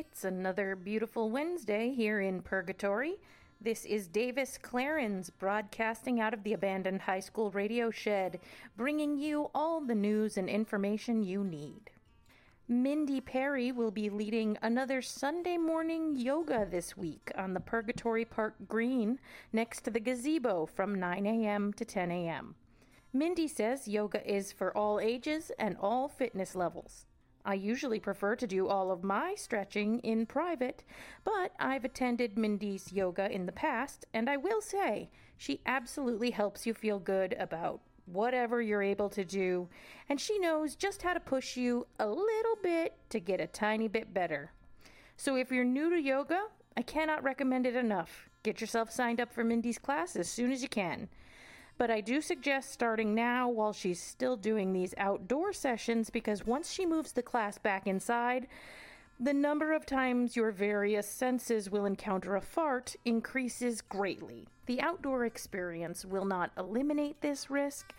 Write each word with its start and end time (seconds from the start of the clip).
It's 0.00 0.24
another 0.24 0.76
beautiful 0.76 1.28
Wednesday 1.28 1.92
here 1.92 2.22
in 2.22 2.40
Purgatory. 2.40 3.16
This 3.60 3.84
is 3.84 4.08
Davis 4.08 4.56
Clarence 4.56 5.28
broadcasting 5.28 6.20
out 6.20 6.32
of 6.32 6.42
the 6.42 6.54
abandoned 6.54 7.02
high 7.02 7.20
school 7.20 7.50
radio 7.50 7.90
shed, 7.90 8.40
bringing 8.78 9.18
you 9.18 9.50
all 9.54 9.82
the 9.82 9.94
news 9.94 10.38
and 10.38 10.48
information 10.48 11.22
you 11.22 11.44
need. 11.44 11.90
Mindy 12.66 13.20
Perry 13.20 13.72
will 13.72 13.90
be 13.90 14.08
leading 14.08 14.56
another 14.62 15.02
Sunday 15.02 15.58
morning 15.58 16.16
yoga 16.16 16.66
this 16.70 16.96
week 16.96 17.30
on 17.36 17.52
the 17.52 17.60
Purgatory 17.60 18.24
Park 18.24 18.54
Green 18.66 19.18
next 19.52 19.82
to 19.82 19.90
the 19.90 20.00
gazebo 20.00 20.64
from 20.64 20.98
9 20.98 21.26
a.m. 21.26 21.74
to 21.74 21.84
10 21.84 22.10
a.m. 22.10 22.54
Mindy 23.12 23.48
says 23.48 23.86
yoga 23.86 24.26
is 24.26 24.50
for 24.50 24.74
all 24.74 24.98
ages 24.98 25.52
and 25.58 25.76
all 25.78 26.08
fitness 26.08 26.54
levels. 26.54 27.04
I 27.50 27.54
usually 27.54 27.98
prefer 27.98 28.36
to 28.36 28.46
do 28.46 28.68
all 28.68 28.92
of 28.92 29.02
my 29.02 29.34
stretching 29.34 29.98
in 30.04 30.24
private, 30.24 30.84
but 31.24 31.50
I've 31.58 31.84
attended 31.84 32.38
Mindy's 32.38 32.92
yoga 32.92 33.28
in 33.28 33.44
the 33.44 33.50
past, 33.50 34.04
and 34.14 34.30
I 34.30 34.36
will 34.36 34.60
say 34.60 35.10
she 35.36 35.60
absolutely 35.66 36.30
helps 36.30 36.64
you 36.64 36.74
feel 36.74 37.00
good 37.00 37.32
about 37.40 37.80
whatever 38.06 38.62
you're 38.62 38.84
able 38.84 39.08
to 39.08 39.24
do, 39.24 39.68
and 40.08 40.20
she 40.20 40.38
knows 40.38 40.76
just 40.76 41.02
how 41.02 41.12
to 41.12 41.18
push 41.18 41.56
you 41.56 41.88
a 41.98 42.06
little 42.06 42.56
bit 42.62 42.94
to 43.08 43.18
get 43.18 43.40
a 43.40 43.48
tiny 43.48 43.88
bit 43.88 44.14
better. 44.14 44.52
So 45.16 45.34
if 45.34 45.50
you're 45.50 45.64
new 45.64 45.90
to 45.90 46.00
yoga, 46.00 46.42
I 46.76 46.82
cannot 46.82 47.24
recommend 47.24 47.66
it 47.66 47.74
enough. 47.74 48.30
Get 48.44 48.60
yourself 48.60 48.92
signed 48.92 49.20
up 49.20 49.32
for 49.32 49.42
Mindy's 49.42 49.78
class 49.78 50.14
as 50.14 50.30
soon 50.30 50.52
as 50.52 50.62
you 50.62 50.68
can 50.68 51.08
but 51.80 51.90
I 51.90 52.02
do 52.02 52.20
suggest 52.20 52.72
starting 52.72 53.14
now 53.14 53.48
while 53.48 53.72
she's 53.72 54.02
still 54.02 54.36
doing 54.36 54.74
these 54.74 54.92
outdoor 54.98 55.54
sessions 55.54 56.10
because 56.10 56.44
once 56.44 56.70
she 56.70 56.84
moves 56.84 57.12
the 57.12 57.22
class 57.22 57.56
back 57.56 57.86
inside, 57.86 58.48
the 59.18 59.32
number 59.32 59.72
of 59.72 59.86
times 59.86 60.36
your 60.36 60.50
various 60.50 61.06
senses 61.08 61.70
will 61.70 61.86
encounter 61.86 62.36
a 62.36 62.40
fart 62.42 62.96
increases 63.06 63.80
greatly. 63.80 64.46
The 64.66 64.82
outdoor 64.82 65.24
experience 65.24 66.04
will 66.04 66.26
not 66.26 66.50
eliminate 66.58 67.22
this 67.22 67.48
risk, 67.50 67.94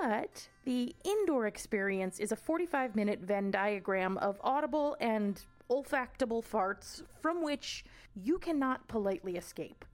but 0.00 0.48
the 0.64 0.96
indoor 1.04 1.46
experience 1.46 2.20
is 2.20 2.32
a 2.32 2.36
45 2.36 2.96
minute 2.96 3.20
Venn 3.20 3.50
diagram 3.50 4.16
of 4.16 4.40
audible 4.42 4.96
and 5.00 5.38
olfactable 5.70 6.42
farts 6.42 7.02
from 7.20 7.42
which 7.42 7.84
you 8.14 8.38
cannot 8.38 8.88
politely 8.88 9.36
escape. 9.36 9.84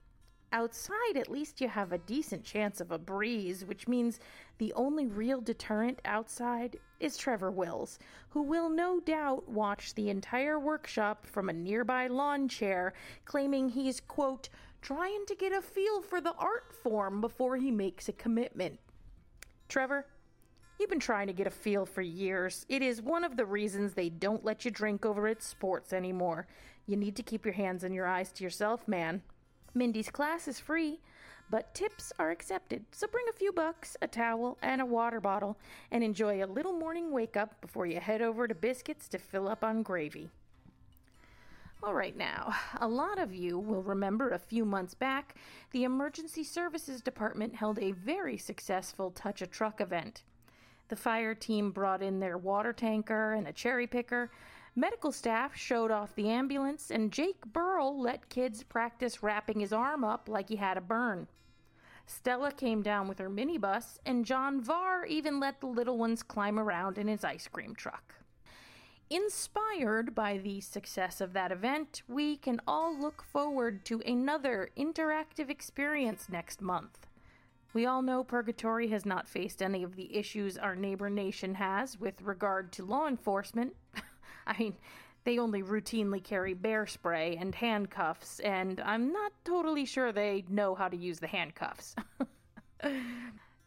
Outside, 0.51 1.17
at 1.17 1.29
least 1.29 1.59
you 1.59 1.67
have 1.67 1.91
a 1.91 1.97
decent 1.97 2.43
chance 2.43 2.79
of 2.79 2.91
a 2.91 2.97
breeze, 2.97 3.65
which 3.65 3.87
means 3.87 4.19
the 4.57 4.71
only 4.73 5.05
real 5.05 5.41
deterrent 5.41 5.99
outside 6.05 6.77
is 6.99 7.17
Trevor 7.17 7.51
Wills, 7.51 7.99
who 8.29 8.41
will 8.41 8.69
no 8.69 8.99
doubt 8.99 9.49
watch 9.49 9.93
the 9.95 10.09
entire 10.09 10.59
workshop 10.59 11.25
from 11.25 11.49
a 11.49 11.53
nearby 11.53 12.07
lawn 12.07 12.47
chair, 12.47 12.93
claiming 13.25 13.69
he's, 13.69 13.99
quote, 13.99 14.49
trying 14.81 15.25
to 15.25 15.35
get 15.35 15.51
a 15.51 15.61
feel 15.61 16.01
for 16.01 16.21
the 16.21 16.35
art 16.35 16.71
form 16.83 17.19
before 17.19 17.57
he 17.57 17.71
makes 17.71 18.07
a 18.07 18.13
commitment. 18.13 18.79
Trevor, 19.67 20.05
You've 20.79 20.89
been 20.89 20.99
trying 20.99 21.27
to 21.27 21.33
get 21.33 21.47
a 21.47 21.51
feel 21.51 21.85
for 21.85 22.01
years. 22.01 22.65
It 22.67 22.81
is 22.81 23.01
one 23.01 23.23
of 23.23 23.37
the 23.37 23.45
reasons 23.45 23.93
they 23.93 24.09
don't 24.09 24.43
let 24.43 24.65
you 24.65 24.71
drink 24.71 25.05
over 25.05 25.25
at 25.27 25.41
sports 25.41 25.93
anymore. 25.93 26.47
You 26.85 26.97
need 26.97 27.15
to 27.15 27.23
keep 27.23 27.45
your 27.45 27.53
hands 27.53 27.85
and 27.85 27.95
your 27.95 28.05
eyes 28.05 28.33
to 28.33 28.43
yourself, 28.43 28.85
man. 28.85 29.21
Mindy's 29.75 30.09
class 30.09 30.47
is 30.47 30.59
free, 30.59 31.01
but 31.49 31.75
tips 31.75 32.13
are 32.17 32.31
accepted. 32.31 32.85
So 32.91 33.07
bring 33.07 33.25
a 33.29 33.37
few 33.37 33.51
bucks, 33.51 33.97
a 34.01 34.07
towel, 34.07 34.57
and 34.61 34.81
a 34.81 34.85
water 34.85 35.19
bottle 35.19 35.57
and 35.91 36.03
enjoy 36.03 36.43
a 36.43 36.47
little 36.47 36.73
morning 36.73 37.11
wake 37.11 37.35
up 37.35 37.59
before 37.59 37.85
you 37.85 37.99
head 37.99 38.21
over 38.21 38.47
to 38.47 38.55
Biscuits 38.55 39.09
to 39.09 39.19
fill 39.19 39.49
up 39.49 39.63
on 39.63 39.83
gravy. 39.83 40.29
All 41.83 41.93
right, 41.93 42.15
now, 42.17 42.55
a 42.79 42.87
lot 42.87 43.19
of 43.19 43.35
you 43.35 43.59
will 43.59 43.83
remember 43.83 44.29
a 44.29 44.39
few 44.39 44.65
months 44.65 44.95
back, 44.95 45.35
the 45.71 45.83
Emergency 45.83 46.43
Services 46.43 47.01
Department 47.01 47.53
held 47.53 47.77
a 47.77 47.91
very 47.91 48.37
successful 48.37 49.11
Touch 49.11 49.41
a 49.41 49.45
Truck 49.45 49.81
event. 49.81 50.23
The 50.87 50.95
fire 50.95 51.35
team 51.35 51.71
brought 51.71 52.01
in 52.01 52.19
their 52.19 52.37
water 52.37 52.71
tanker 52.71 53.33
and 53.33 53.47
a 53.47 53.53
cherry 53.53 53.87
picker, 53.87 54.31
Medical 54.77 55.13
staff 55.13 55.55
showed 55.55 55.89
off 55.89 56.15
the 56.15 56.29
ambulance, 56.29 56.91
and 56.91 57.11
Jake 57.11 57.45
Burl 57.45 57.97
let 57.97 58.27
kids 58.27 58.61
practice 58.61 59.23
wrapping 59.23 59.61
his 59.61 59.71
arm 59.71 60.03
up 60.03 60.27
like 60.27 60.49
he 60.49 60.57
had 60.57 60.77
a 60.77 60.81
burn. 60.81 61.27
Stella 62.05 62.51
came 62.51 62.81
down 62.81 63.07
with 63.07 63.17
her 63.19 63.29
minibus, 63.29 63.99
and 64.05 64.25
John 64.25 64.61
Varr 64.61 65.05
even 65.05 65.39
let 65.39 65.61
the 65.61 65.67
little 65.67 65.97
ones 65.97 66.23
climb 66.23 66.59
around 66.59 66.97
in 66.97 67.07
his 67.07 67.23
ice 67.23 67.47
cream 67.47 67.73
truck. 67.73 68.15
Inspired 69.09 70.13
by 70.13 70.37
the 70.39 70.59
success 70.59 71.21
of 71.21 71.31
that 71.33 71.51
event, 71.51 72.01
we 72.07 72.35
can 72.35 72.59
all 72.67 72.97
look 72.97 73.23
forward 73.23 73.85
to 73.85 74.01
another 74.05 74.71
interactive 74.77 75.49
experience 75.49 76.27
next 76.27 76.61
month. 76.61 77.07
We 77.73 77.85
all 77.85 78.01
know 78.01 78.23
Purgatory 78.23 78.87
has 78.89 79.05
not 79.05 79.27
faced 79.27 79.61
any 79.61 79.83
of 79.83 79.95
the 79.95 80.15
issues 80.15 80.57
our 80.57 80.75
neighbor 80.75 81.09
nation 81.09 81.55
has 81.55 81.99
with 81.99 82.21
regard 82.21 82.71
to 82.73 82.85
law 82.85 83.07
enforcement. 83.07 83.75
I 84.47 84.55
mean, 84.57 84.75
they 85.23 85.39
only 85.39 85.63
routinely 85.63 86.23
carry 86.23 86.53
bear 86.53 86.85
spray 86.85 87.37
and 87.39 87.53
handcuffs, 87.53 88.39
and 88.41 88.79
I'm 88.81 89.11
not 89.11 89.31
totally 89.43 89.85
sure 89.85 90.11
they 90.11 90.45
know 90.49 90.75
how 90.75 90.87
to 90.87 90.95
use 90.95 91.19
the 91.19 91.27
handcuffs. 91.27 91.95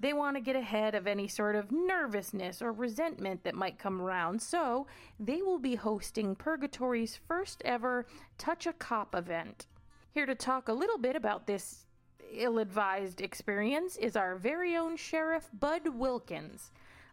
they 0.01 0.13
want 0.13 0.37
to 0.37 0.41
get 0.41 0.55
ahead 0.55 0.95
of 0.95 1.09
any 1.09 1.27
sort 1.27 1.57
of 1.57 1.73
nervousness 1.73 2.63
or 2.63 2.71
resentment 2.73 3.43
that 3.43 3.57
might 3.57 3.79
come 3.79 4.01
around, 4.01 4.41
so 4.41 4.87
they 5.19 5.43
will 5.43 5.59
be 5.59 5.75
hosting 5.75 6.37
Purgatory's 6.37 7.19
first 7.27 7.61
ever 7.65 8.07
Touch 8.39 8.67
a 8.67 8.73
Cop 8.73 9.17
event. 9.17 9.67
Here 10.13 10.27
to 10.27 10.37
talk 10.37 10.69
a 10.69 10.73
little 10.73 10.99
bit 10.99 11.17
about 11.17 11.47
this 11.49 11.87
ill 12.33 12.59
advised 12.59 13.21
experience 13.21 13.97
is 13.97 14.17
our 14.17 14.37
very 14.37 14.77
own 14.77 14.97
Sheriff 14.97 15.49
Bud 15.59 15.89
Wilkins. 15.89 16.71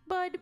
Bud, 0.07 0.37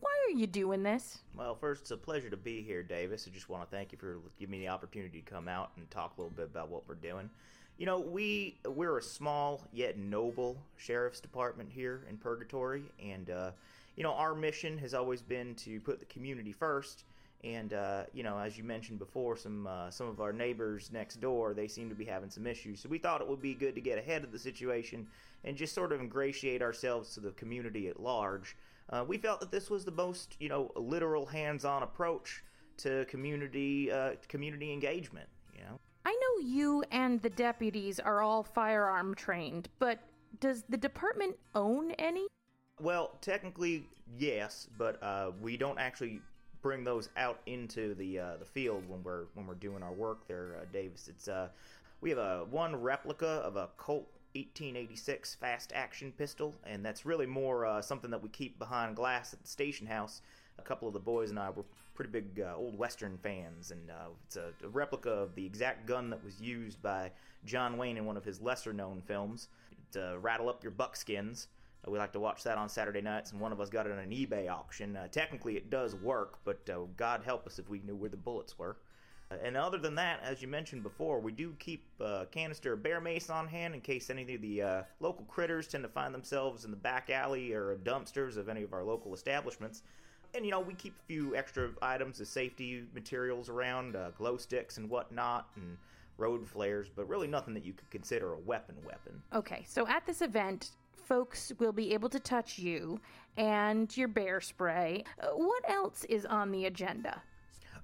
why 0.00 0.10
are 0.28 0.38
you 0.38 0.46
doing 0.46 0.82
this? 0.82 1.18
Well, 1.36 1.54
first, 1.54 1.82
it's 1.82 1.90
a 1.90 1.96
pleasure 1.96 2.30
to 2.30 2.36
be 2.36 2.62
here, 2.62 2.82
Davis. 2.82 3.26
I 3.28 3.34
just 3.34 3.48
want 3.48 3.68
to 3.68 3.76
thank 3.76 3.92
you 3.92 3.98
for 3.98 4.18
giving 4.38 4.52
me 4.52 4.58
the 4.60 4.68
opportunity 4.68 5.20
to 5.20 5.30
come 5.30 5.48
out 5.48 5.70
and 5.76 5.90
talk 5.90 6.14
a 6.16 6.20
little 6.20 6.36
bit 6.36 6.46
about 6.46 6.68
what 6.68 6.88
we're 6.88 6.94
doing. 6.94 7.30
You 7.78 7.86
know, 7.86 8.00
we 8.00 8.58
we're 8.66 8.98
a 8.98 9.02
small 9.02 9.62
yet 9.72 9.98
noble 9.98 10.56
sheriff's 10.76 11.20
department 11.20 11.70
here 11.70 12.04
in 12.08 12.16
Purgatory, 12.16 12.84
and 13.02 13.28
uh, 13.28 13.50
you 13.96 14.02
know 14.02 14.12
our 14.12 14.34
mission 14.34 14.78
has 14.78 14.94
always 14.94 15.20
been 15.20 15.54
to 15.56 15.80
put 15.80 16.00
the 16.00 16.06
community 16.06 16.52
first. 16.52 17.04
And 17.44 17.74
uh, 17.74 18.04
you 18.14 18.22
know, 18.22 18.38
as 18.38 18.56
you 18.56 18.64
mentioned 18.64 18.98
before, 18.98 19.36
some 19.36 19.66
uh, 19.66 19.90
some 19.90 20.08
of 20.08 20.20
our 20.20 20.32
neighbors 20.32 20.90
next 20.90 21.20
door 21.20 21.52
they 21.52 21.68
seem 21.68 21.90
to 21.90 21.94
be 21.94 22.06
having 22.06 22.30
some 22.30 22.46
issues. 22.46 22.80
So 22.80 22.88
we 22.88 22.98
thought 22.98 23.20
it 23.20 23.28
would 23.28 23.42
be 23.42 23.54
good 23.54 23.74
to 23.74 23.80
get 23.82 23.98
ahead 23.98 24.24
of 24.24 24.32
the 24.32 24.38
situation 24.38 25.06
and 25.44 25.54
just 25.54 25.74
sort 25.74 25.92
of 25.92 26.00
ingratiate 26.00 26.62
ourselves 26.62 27.12
to 27.14 27.20
the 27.20 27.32
community 27.32 27.88
at 27.88 28.00
large. 28.00 28.56
Uh, 28.90 29.04
we 29.06 29.18
felt 29.18 29.40
that 29.40 29.50
this 29.50 29.68
was 29.68 29.84
the 29.84 29.90
most, 29.90 30.36
you 30.38 30.48
know, 30.48 30.70
literal, 30.76 31.26
hands-on 31.26 31.82
approach 31.82 32.44
to 32.78 33.04
community 33.06 33.90
uh, 33.90 34.12
community 34.28 34.72
engagement. 34.72 35.28
You 35.54 35.62
know, 35.62 35.80
I 36.04 36.12
know 36.12 36.46
you 36.46 36.84
and 36.92 37.20
the 37.22 37.30
deputies 37.30 37.98
are 37.98 38.20
all 38.22 38.42
firearm 38.42 39.14
trained, 39.14 39.68
but 39.78 39.98
does 40.40 40.62
the 40.68 40.76
department 40.76 41.36
own 41.54 41.92
any? 41.92 42.26
Well, 42.80 43.16
technically, 43.22 43.86
yes, 44.18 44.68
but 44.78 45.02
uh, 45.02 45.32
we 45.40 45.56
don't 45.56 45.78
actually 45.78 46.20
bring 46.62 46.84
those 46.84 47.08
out 47.16 47.40
into 47.46 47.94
the 47.94 48.18
uh, 48.18 48.36
the 48.38 48.44
field 48.44 48.88
when 48.88 49.02
we're 49.02 49.24
when 49.34 49.46
we're 49.46 49.54
doing 49.54 49.82
our 49.82 49.92
work 49.92 50.28
there, 50.28 50.58
uh, 50.60 50.64
Davis. 50.72 51.08
It's 51.08 51.28
uh, 51.28 51.48
we 52.00 52.10
have 52.10 52.18
a 52.18 52.44
one 52.50 52.76
replica 52.76 53.26
of 53.26 53.56
a 53.56 53.70
Colt 53.76 54.08
1886 54.36 55.34
fast 55.36 55.72
action 55.74 56.12
pistol, 56.12 56.54
and 56.64 56.84
that's 56.84 57.06
really 57.06 57.26
more 57.26 57.64
uh, 57.64 57.80
something 57.80 58.10
that 58.10 58.22
we 58.22 58.28
keep 58.28 58.58
behind 58.58 58.96
glass 58.96 59.32
at 59.32 59.42
the 59.42 59.48
station 59.48 59.86
house. 59.86 60.20
A 60.58 60.62
couple 60.62 60.88
of 60.88 60.94
the 60.94 61.00
boys 61.00 61.30
and 61.30 61.38
I 61.38 61.50
were 61.50 61.64
pretty 61.94 62.10
big 62.10 62.40
uh, 62.40 62.54
old 62.56 62.78
Western 62.78 63.18
fans, 63.18 63.70
and 63.70 63.90
uh, 63.90 64.10
it's 64.26 64.36
a, 64.36 64.52
a, 64.64 64.68
replica 64.68 65.10
of 65.10 65.34
the 65.34 65.44
exact 65.44 65.86
gun 65.86 66.10
that 66.10 66.22
was 66.22 66.40
used 66.40 66.80
by 66.82 67.10
John 67.44 67.78
Wayne 67.78 67.96
in 67.96 68.04
one 68.04 68.16
of 68.16 68.24
his 68.24 68.40
lesser 68.40 68.72
known 68.72 69.02
films 69.06 69.48
to 69.92 70.18
rattle 70.20 70.48
up 70.48 70.62
your 70.62 70.72
buckskins. 70.72 71.48
Uh, 71.86 71.90
we 71.90 71.98
like 71.98 72.12
to 72.12 72.20
watch 72.20 72.42
that 72.42 72.58
on 72.58 72.68
Saturday 72.68 73.00
nights, 73.00 73.32
and 73.32 73.40
one 73.40 73.52
of 73.52 73.60
us 73.60 73.70
got 73.70 73.86
it 73.86 73.92
on 73.92 73.98
an 73.98 74.10
eBay 74.10 74.50
auction. 74.50 74.96
Uh, 74.96 75.08
technically, 75.08 75.56
it 75.56 75.70
does 75.70 75.94
work, 75.96 76.38
but 76.44 76.68
uh, 76.70 76.80
God 76.96 77.22
help 77.24 77.46
us 77.46 77.58
if 77.58 77.68
we 77.68 77.80
knew 77.80 77.96
where 77.96 78.10
the 78.10 78.16
bullets 78.16 78.58
were. 78.58 78.76
And 79.30 79.56
other 79.56 79.78
than 79.78 79.96
that, 79.96 80.20
as 80.22 80.40
you 80.40 80.46
mentioned 80.46 80.82
before, 80.82 81.18
we 81.18 81.32
do 81.32 81.54
keep 81.58 81.84
a 82.00 82.26
canister 82.30 82.74
of 82.74 82.82
bear 82.82 83.00
mace 83.00 83.28
on 83.28 83.48
hand 83.48 83.74
in 83.74 83.80
case 83.80 84.08
any 84.08 84.34
of 84.34 84.40
the 84.40 84.62
uh, 84.62 84.82
local 85.00 85.24
critters 85.24 85.66
tend 85.66 85.82
to 85.82 85.88
find 85.88 86.14
themselves 86.14 86.64
in 86.64 86.70
the 86.70 86.76
back 86.76 87.10
alley 87.10 87.52
or 87.52 87.76
dumpsters 87.82 88.36
of 88.36 88.48
any 88.48 88.62
of 88.62 88.72
our 88.72 88.84
local 88.84 89.14
establishments. 89.14 89.82
And 90.34 90.44
you 90.44 90.52
know, 90.52 90.60
we 90.60 90.74
keep 90.74 90.94
a 90.94 91.06
few 91.06 91.34
extra 91.34 91.70
items 91.82 92.20
of 92.20 92.28
safety 92.28 92.84
materials 92.94 93.48
around, 93.48 93.96
uh, 93.96 94.10
glow 94.10 94.36
sticks 94.36 94.76
and 94.76 94.88
whatnot, 94.88 95.48
and 95.56 95.76
road 96.18 96.46
flares, 96.46 96.88
but 96.94 97.08
really 97.08 97.26
nothing 97.26 97.54
that 97.54 97.64
you 97.64 97.72
could 97.72 97.90
consider 97.90 98.34
a 98.34 98.38
weapon 98.38 98.76
weapon. 98.84 99.20
Okay, 99.34 99.64
so 99.66 99.88
at 99.88 100.06
this 100.06 100.22
event, 100.22 100.70
folks 101.06 101.52
will 101.58 101.72
be 101.72 101.92
able 101.94 102.08
to 102.08 102.20
touch 102.20 102.58
you 102.58 103.00
and 103.36 103.96
your 103.96 104.08
bear 104.08 104.40
spray. 104.40 105.04
Uh, 105.20 105.28
what 105.28 105.68
else 105.68 106.04
is 106.04 106.26
on 106.26 106.50
the 106.52 106.66
agenda? 106.66 107.22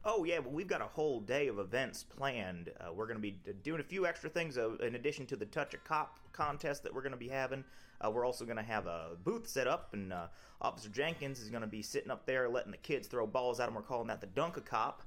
Oh 0.04 0.24
yeah, 0.24 0.40
well, 0.40 0.50
we've 0.50 0.66
got 0.66 0.80
a 0.80 0.86
whole 0.86 1.20
day 1.20 1.46
of 1.46 1.60
events 1.60 2.02
planned. 2.02 2.70
Uh, 2.80 2.92
we're 2.92 3.06
going 3.06 3.18
to 3.18 3.22
be 3.22 3.36
doing 3.62 3.80
a 3.80 3.84
few 3.84 4.04
extra 4.04 4.28
things 4.28 4.58
uh, 4.58 4.74
in 4.78 4.96
addition 4.96 5.26
to 5.26 5.36
the 5.36 5.46
Touch 5.46 5.74
a 5.74 5.76
Cop 5.76 6.18
contest 6.32 6.82
that 6.82 6.92
we're 6.92 7.02
going 7.02 7.12
to 7.12 7.18
be 7.18 7.28
having. 7.28 7.62
Uh, 8.04 8.10
we're 8.10 8.26
also 8.26 8.44
going 8.44 8.56
to 8.56 8.64
have 8.64 8.86
a 8.88 9.10
booth 9.22 9.46
set 9.46 9.68
up, 9.68 9.90
and 9.92 10.12
uh, 10.12 10.26
Officer 10.60 10.88
Jenkins 10.88 11.38
is 11.38 11.50
going 11.50 11.60
to 11.60 11.68
be 11.68 11.82
sitting 11.82 12.10
up 12.10 12.26
there 12.26 12.48
letting 12.48 12.72
the 12.72 12.78
kids 12.78 13.06
throw 13.06 13.28
balls 13.28 13.60
at 13.60 13.68
him. 13.68 13.76
We're 13.76 13.82
calling 13.82 14.08
that 14.08 14.20
the 14.20 14.26
Dunk 14.26 14.56
a 14.56 14.60
Cop 14.60 15.02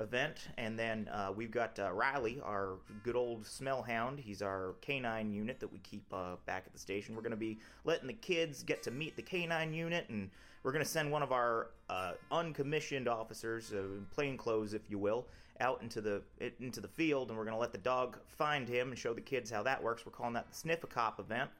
event. 0.00 0.48
And 0.58 0.78
then 0.78 1.08
uh, 1.08 1.32
we've 1.34 1.50
got 1.50 1.78
uh, 1.78 1.92
Riley, 1.92 2.40
our 2.42 2.78
good 3.04 3.16
old 3.16 3.46
smell 3.46 3.82
hound. 3.82 4.18
He's 4.18 4.42
our 4.42 4.74
canine 4.80 5.30
unit 5.30 5.60
that 5.60 5.70
we 5.70 5.78
keep 5.78 6.04
uh, 6.12 6.36
back 6.46 6.64
at 6.66 6.72
the 6.72 6.78
station. 6.78 7.14
We're 7.14 7.22
going 7.22 7.30
to 7.30 7.36
be 7.36 7.58
letting 7.84 8.06
the 8.06 8.14
kids 8.14 8.62
get 8.62 8.82
to 8.84 8.90
meet 8.90 9.16
the 9.16 9.22
canine 9.22 9.72
unit, 9.72 10.08
and 10.08 10.30
we're 10.62 10.72
going 10.72 10.84
to 10.84 10.90
send 10.90 11.10
one 11.12 11.22
of 11.22 11.32
our 11.32 11.70
uh, 11.88 12.12
uncommissioned 12.32 13.08
officers, 13.08 13.72
uh, 13.72 13.82
plain 14.10 14.36
clothes, 14.36 14.74
if 14.74 14.82
you 14.88 14.98
will, 14.98 15.26
out 15.60 15.82
into 15.82 16.00
the 16.00 16.22
into 16.60 16.80
the 16.80 16.88
field, 16.88 17.28
and 17.28 17.38
we're 17.38 17.44
going 17.44 17.54
to 17.54 17.60
let 17.60 17.72
the 17.72 17.78
dog 17.78 18.18
find 18.26 18.66
him 18.66 18.88
and 18.88 18.98
show 18.98 19.12
the 19.12 19.20
kids 19.20 19.50
how 19.50 19.62
that 19.62 19.82
works. 19.82 20.06
We're 20.06 20.12
calling 20.12 20.34
that 20.34 20.48
the 20.48 20.56
Sniff 20.56 20.82
a 20.84 20.86
Cop 20.86 21.20
event. 21.20 21.50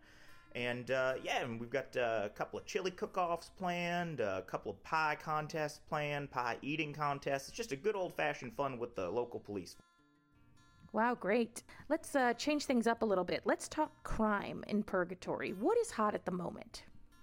And 0.54 0.90
uh, 0.90 1.14
yeah, 1.22 1.44
and 1.44 1.60
we've 1.60 1.70
got 1.70 1.96
uh, 1.96 2.22
a 2.24 2.28
couple 2.28 2.58
of 2.58 2.66
chili 2.66 2.90
cook-offs 2.90 3.50
planned, 3.56 4.20
a 4.20 4.42
couple 4.42 4.72
of 4.72 4.82
pie 4.82 5.16
contests 5.22 5.80
planned, 5.88 6.30
pie 6.30 6.56
eating 6.60 6.92
contests. 6.92 7.48
It's 7.48 7.56
just 7.56 7.72
a 7.72 7.76
good 7.76 7.94
old-fashioned 7.94 8.54
fun 8.56 8.78
with 8.78 8.96
the 8.96 9.08
local 9.08 9.38
police. 9.38 9.76
Wow, 10.92 11.14
great. 11.14 11.62
Let's 11.88 12.16
uh, 12.16 12.32
change 12.34 12.64
things 12.64 12.88
up 12.88 13.02
a 13.02 13.04
little 13.04 13.22
bit. 13.22 13.42
Let's 13.44 13.68
talk 13.68 14.02
crime 14.02 14.64
in 14.66 14.82
Purgatory. 14.82 15.52
What 15.52 15.78
is 15.78 15.92
hot 15.92 16.16
at 16.16 16.24
the 16.24 16.32
moment? 16.32 16.82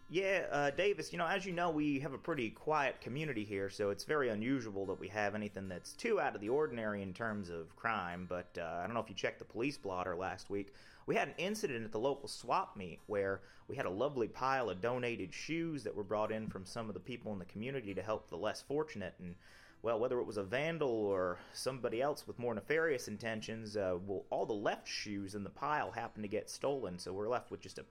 Yeah, 0.09 0.45
uh, 0.53 0.69
Davis, 0.69 1.11
you 1.11 1.17
know, 1.17 1.27
as 1.27 1.45
you 1.45 1.51
know, 1.51 1.69
we 1.69 1.99
have 1.99 2.13
a 2.13 2.17
pretty 2.17 2.49
quiet 2.49 3.01
community 3.01 3.43
here, 3.43 3.69
so 3.69 3.89
it's 3.89 4.05
very 4.05 4.29
unusual 4.29 4.85
that 4.85 4.97
we 4.97 5.09
have 5.09 5.35
anything 5.35 5.67
that's 5.67 5.91
too 5.91 6.21
out 6.21 6.33
of 6.33 6.39
the 6.39 6.47
ordinary 6.47 7.01
in 7.01 7.13
terms 7.13 7.49
of 7.49 7.75
crime. 7.75 8.25
But 8.29 8.57
uh, 8.57 8.79
I 8.81 8.85
don't 8.85 8.93
know 8.93 9.01
if 9.01 9.09
you 9.09 9.15
checked 9.15 9.39
the 9.39 9.45
police 9.45 9.77
blotter 9.77 10.15
last 10.15 10.49
week. 10.49 10.73
We 11.07 11.15
had 11.15 11.27
an 11.27 11.33
incident 11.37 11.83
at 11.83 11.91
the 11.91 11.99
local 11.99 12.29
swap 12.29 12.77
meet 12.77 13.01
where 13.07 13.41
we 13.67 13.75
had 13.75 13.85
a 13.85 13.89
lovely 13.89 14.29
pile 14.29 14.69
of 14.69 14.79
donated 14.79 15.33
shoes 15.33 15.83
that 15.83 15.93
were 15.93 16.05
brought 16.05 16.31
in 16.31 16.47
from 16.47 16.65
some 16.65 16.87
of 16.87 16.93
the 16.93 17.01
people 17.01 17.33
in 17.33 17.39
the 17.39 17.43
community 17.45 17.93
to 17.93 18.01
help 18.01 18.29
the 18.29 18.37
less 18.37 18.61
fortunate. 18.61 19.15
And, 19.19 19.35
well, 19.81 19.99
whether 19.99 20.21
it 20.21 20.25
was 20.25 20.37
a 20.37 20.43
vandal 20.43 20.87
or 20.89 21.37
somebody 21.53 22.01
else 22.01 22.25
with 22.25 22.39
more 22.39 22.55
nefarious 22.55 23.09
intentions, 23.09 23.75
uh, 23.75 23.97
well, 24.05 24.23
all 24.29 24.45
the 24.45 24.53
left 24.53 24.87
shoes 24.87 25.35
in 25.35 25.43
the 25.43 25.49
pile 25.49 25.91
happened 25.91 26.23
to 26.23 26.29
get 26.29 26.49
stolen, 26.49 26.97
so 26.97 27.11
we're 27.11 27.27
left 27.27 27.51
with 27.51 27.59
just 27.59 27.77
a 27.77 27.83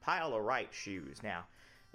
pile 0.00 0.32
of 0.32 0.42
right 0.44 0.68
shoes. 0.72 1.20
Now, 1.24 1.44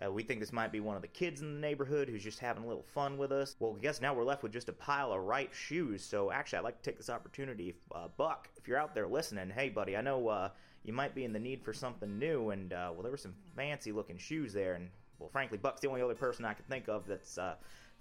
uh, 0.04 0.12
we 0.12 0.24
think 0.24 0.40
this 0.40 0.54
might 0.54 0.72
be 0.72 0.80
one 0.80 0.96
of 0.96 1.02
the 1.02 1.08
kids 1.08 1.42
in 1.42 1.54
the 1.54 1.60
neighborhood 1.60 2.10
who's 2.10 2.24
just 2.24 2.40
having 2.40 2.64
a 2.64 2.68
little 2.68 2.84
fun 2.84 3.18
with 3.18 3.32
us. 3.32 3.56
Well, 3.60 3.76
I 3.78 3.82
guess 3.82 4.02
now 4.02 4.14
we're 4.14 4.24
left 4.24 4.44
with 4.44 4.52
just 4.52 4.70
a 4.70 4.74
pile 4.74 5.12
of 5.12 5.22
right 5.22 5.50
shoes. 5.54 6.04
So 6.04 6.32
actually, 6.32 6.60
I'd 6.60 6.64
like 6.64 6.82
to 6.82 6.90
take 6.90 6.98
this 6.98 7.10
opportunity, 7.10 7.76
uh, 7.94 8.08
Buck, 8.18 8.50
if 8.58 8.68
you're 8.68 8.78
out 8.78 8.96
there 8.96 9.08
listening, 9.08 9.50
hey, 9.50 9.70
buddy, 9.70 9.96
I 9.96 10.02
know 10.02 10.28
uh, 10.28 10.50
you 10.84 10.94
might 10.94 11.14
be 11.14 11.24
in 11.24 11.34
the 11.34 11.40
need 11.40 11.64
for 11.64 11.74
something 11.74 12.18
new, 12.18 12.50
and 12.50 12.74
uh, 12.74 12.90
well, 12.94 13.04
there 13.04 13.12
were 13.12 13.18
some 13.18 13.36
fancy 13.56 13.92
looking 13.92 14.18
shoes 14.18 14.54
there, 14.54 14.74
and 14.74 14.90
well, 15.20 15.30
frankly, 15.30 15.58
Buck's 15.58 15.82
the 15.82 15.88
only 15.88 16.02
other 16.02 16.16
person 16.16 16.46
I 16.46 16.54
can 16.54 16.66
think 16.66 16.88
of 16.88 17.06
that's 17.06 17.38
uh, 17.38 17.56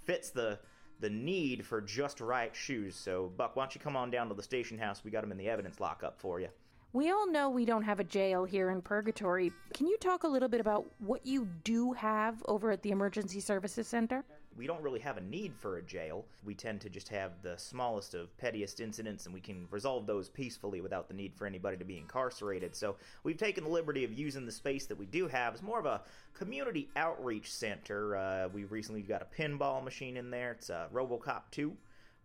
fits 0.05 0.31
the 0.31 0.58
the 1.00 1.11
need 1.11 1.64
for 1.64 1.81
just 1.81 2.20
right 2.20 2.55
shoes. 2.55 2.94
So, 2.94 3.32
Buck, 3.37 3.56
why 3.56 3.64
don't 3.64 3.75
you 3.75 3.81
come 3.81 3.96
on 3.96 4.11
down 4.11 4.29
to 4.29 4.35
the 4.35 4.43
station 4.43 4.79
house? 4.79 5.03
We 5.03 5.11
got 5.11 5.23
them 5.23 5.32
in 5.32 5.38
the 5.38 5.49
evidence 5.49 5.81
lockup 5.81 6.20
for 6.20 6.41
you. 6.41 6.49
We 6.92 7.12
all 7.12 7.31
know 7.31 7.48
we 7.48 7.64
don't 7.64 7.84
have 7.84 8.00
a 8.00 8.04
jail 8.04 8.44
here 8.44 8.70
in 8.70 8.82
Purgatory. 8.82 9.52
Can 9.75 9.87
you 9.87 9.96
talk 9.98 10.25
a 10.25 10.28
little 10.28 10.48
bit 10.48 10.60
about 10.60 10.87
what 10.98 11.25
you 11.25 11.46
do 11.62 11.92
have 11.92 12.42
over 12.48 12.72
at 12.72 12.82
the 12.82 12.90
Emergency 12.90 13.38
Services 13.38 13.87
Center? 13.87 14.25
We 14.56 14.66
don't 14.66 14.82
really 14.82 14.98
have 14.98 15.16
a 15.16 15.20
need 15.20 15.54
for 15.54 15.76
a 15.76 15.82
jail. 15.82 16.25
We 16.44 16.52
tend 16.52 16.81
to 16.81 16.90
just 16.90 17.08
have 17.10 17.42
the 17.42 17.56
smallest 17.56 18.14
of 18.14 18.37
pettiest 18.38 18.81
incidents, 18.81 19.26
and 19.26 19.32
we 19.32 19.40
can 19.40 19.69
resolve 19.70 20.04
those 20.04 20.28
peacefully 20.28 20.81
without 20.81 21.06
the 21.06 21.14
need 21.14 21.32
for 21.32 21.46
anybody 21.46 21.76
to 21.76 21.84
be 21.84 21.96
incarcerated. 21.96 22.75
So 22.75 22.96
we've 23.22 23.38
taken 23.38 23.62
the 23.62 23.70
liberty 23.70 24.02
of 24.02 24.12
using 24.12 24.44
the 24.44 24.50
space 24.50 24.86
that 24.86 24.98
we 24.98 25.06
do 25.06 25.28
have 25.28 25.54
as 25.54 25.62
more 25.62 25.78
of 25.78 25.86
a 25.86 26.00
community 26.34 26.88
outreach 26.96 27.52
center. 27.52 28.16
Uh, 28.16 28.48
we've 28.52 28.72
recently 28.72 29.02
got 29.02 29.22
a 29.22 29.40
pinball 29.40 29.84
machine 29.84 30.16
in 30.16 30.28
there. 30.28 30.50
It's 30.50 30.70
a 30.70 30.88
RoboCop 30.93 31.43
2, 31.52 31.72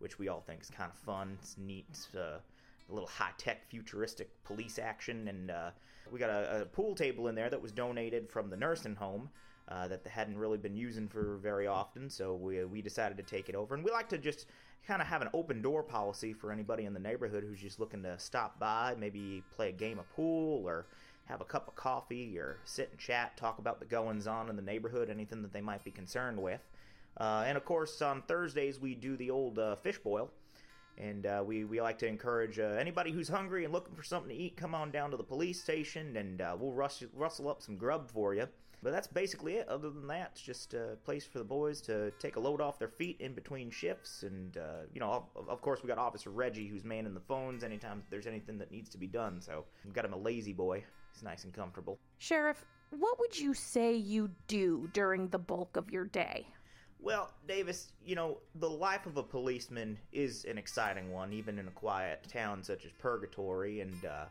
which 0.00 0.18
we 0.18 0.26
all 0.26 0.40
think 0.40 0.60
is 0.60 0.70
kind 0.70 0.90
of 0.92 0.98
fun. 0.98 1.38
It's 1.40 1.56
neat. 1.56 1.86
Uh, 2.18 2.38
a 2.88 2.92
little 2.92 3.08
high 3.08 3.32
tech, 3.38 3.68
futuristic 3.68 4.30
police 4.44 4.78
action. 4.78 5.28
And 5.28 5.50
uh, 5.50 5.70
we 6.10 6.18
got 6.18 6.30
a, 6.30 6.62
a, 6.62 6.64
pool 6.66 6.94
table 6.94 7.28
in 7.28 7.34
there 7.34 7.50
that 7.50 7.60
was 7.60 7.72
donated 7.72 8.30
from 8.30 8.50
the 8.50 8.56
nursing 8.56 8.94
home 8.94 9.28
uh, 9.68 9.88
that 9.88 10.04
they 10.04 10.10
hadn't 10.10 10.38
really 10.38 10.58
been 10.58 10.76
using 10.76 11.08
for 11.08 11.36
very 11.38 11.66
often. 11.66 12.08
So 12.08 12.34
we, 12.34 12.64
we 12.64 12.82
decided 12.82 13.16
to 13.16 13.22
take 13.22 13.48
it 13.48 13.54
over. 13.54 13.74
And 13.74 13.84
we 13.84 13.90
like 13.90 14.08
to 14.10 14.18
just 14.18 14.46
kind 14.86 15.02
of 15.02 15.08
have 15.08 15.22
an 15.22 15.28
open 15.34 15.62
door 15.62 15.82
policy 15.82 16.32
for 16.32 16.52
anybody 16.52 16.84
in 16.84 16.94
the 16.94 17.00
neighborhood 17.00 17.44
who's 17.46 17.60
just 17.60 17.80
looking 17.80 18.02
to 18.04 18.18
stop 18.18 18.60
by, 18.60 18.94
maybe 18.98 19.42
play 19.50 19.70
a 19.70 19.72
game 19.72 19.98
of 19.98 20.08
pool 20.14 20.64
or 20.66 20.86
have 21.24 21.40
a 21.40 21.44
cup 21.44 21.66
of 21.66 21.74
coffee 21.74 22.38
or 22.38 22.58
sit 22.64 22.90
and 22.90 22.98
chat, 22.98 23.36
talk 23.36 23.58
about 23.58 23.80
the 23.80 23.86
goings 23.86 24.28
on 24.28 24.48
in 24.48 24.54
the 24.54 24.62
neighborhood, 24.62 25.10
anything 25.10 25.42
that 25.42 25.52
they 25.52 25.60
might 25.60 25.82
be 25.82 25.90
concerned 25.90 26.40
with. 26.40 26.60
Uh, 27.18 27.44
and 27.46 27.56
of 27.56 27.64
course, 27.64 28.00
on 28.02 28.22
Thursdays, 28.22 28.78
we 28.78 28.94
do 28.94 29.16
the 29.16 29.30
old 29.30 29.58
uh, 29.58 29.74
fish 29.76 29.98
boil. 29.98 30.30
And 30.98 31.26
uh, 31.26 31.42
we, 31.44 31.64
we 31.64 31.80
like 31.80 31.98
to 31.98 32.06
encourage 32.06 32.58
uh, 32.58 32.76
anybody 32.78 33.12
who's 33.12 33.28
hungry 33.28 33.64
and 33.64 33.72
looking 33.72 33.94
for 33.94 34.02
something 34.02 34.30
to 34.30 34.34
eat, 34.34 34.56
come 34.56 34.74
on 34.74 34.90
down 34.90 35.10
to 35.10 35.16
the 35.16 35.24
police 35.24 35.62
station 35.62 36.16
and 36.16 36.40
uh, 36.40 36.56
we'll 36.58 36.72
rustle, 36.72 37.08
rustle 37.14 37.48
up 37.48 37.62
some 37.62 37.76
grub 37.76 38.10
for 38.10 38.34
you. 38.34 38.48
But 38.82 38.92
that's 38.92 39.06
basically 39.06 39.54
it. 39.54 39.68
Other 39.68 39.90
than 39.90 40.06
that, 40.08 40.30
it's 40.32 40.42
just 40.42 40.74
a 40.74 40.96
place 41.04 41.24
for 41.24 41.38
the 41.38 41.44
boys 41.44 41.80
to 41.82 42.10
take 42.18 42.36
a 42.36 42.40
load 42.40 42.60
off 42.60 42.78
their 42.78 42.88
feet 42.88 43.16
in 43.20 43.34
between 43.34 43.70
shifts. 43.70 44.22
And, 44.22 44.56
uh, 44.56 44.84
you 44.92 45.00
know, 45.00 45.24
of, 45.34 45.48
of, 45.48 45.60
course, 45.60 45.82
we 45.82 45.88
got 45.88 45.98
Officer 45.98 46.30
Reggie 46.30 46.68
who's 46.68 46.84
manning 46.84 47.14
the 47.14 47.20
phones 47.20 47.64
anytime 47.64 48.02
there's 48.10 48.26
anything 48.26 48.58
that 48.58 48.70
needs 48.70 48.88
to 48.90 48.98
be 48.98 49.06
done. 49.06 49.40
So 49.40 49.64
we've 49.84 49.94
got 49.94 50.04
him 50.04 50.12
a 50.12 50.18
lazy 50.18 50.52
boy. 50.52 50.84
He's 51.12 51.22
nice 51.22 51.44
and 51.44 51.52
comfortable. 51.52 51.98
Sheriff, 52.18 52.64
what 52.90 53.18
would 53.18 53.38
you 53.38 53.54
say 53.54 53.94
you 53.94 54.30
do 54.46 54.88
during 54.92 55.28
the 55.28 55.38
bulk 55.38 55.76
of 55.76 55.90
your 55.90 56.04
day? 56.04 56.46
Well, 57.00 57.30
Davis, 57.46 57.92
you 58.04 58.16
know, 58.16 58.38
the 58.54 58.68
life 58.68 59.06
of 59.06 59.16
a 59.16 59.22
policeman 59.22 59.98
is 60.12 60.44
an 60.44 60.58
exciting 60.58 61.12
one, 61.12 61.32
even 61.32 61.58
in 61.58 61.68
a 61.68 61.72
quiet 61.72 62.26
town 62.28 62.62
such 62.62 62.84
as 62.84 62.90
Purgatory. 62.98 63.80
And 63.80 64.04
uh, 64.04 64.24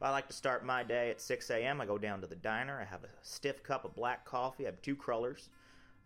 I 0.00 0.10
like 0.10 0.28
to 0.28 0.32
start 0.32 0.64
my 0.64 0.82
day 0.82 1.10
at 1.10 1.20
6 1.20 1.50
a.m. 1.50 1.80
I 1.80 1.86
go 1.86 1.98
down 1.98 2.20
to 2.20 2.26
the 2.26 2.36
diner, 2.36 2.80
I 2.80 2.84
have 2.84 3.04
a 3.04 3.08
stiff 3.22 3.62
cup 3.62 3.84
of 3.84 3.94
black 3.94 4.24
coffee, 4.24 4.64
I 4.64 4.70
have 4.70 4.80
two 4.82 4.96
crullers, 4.96 5.48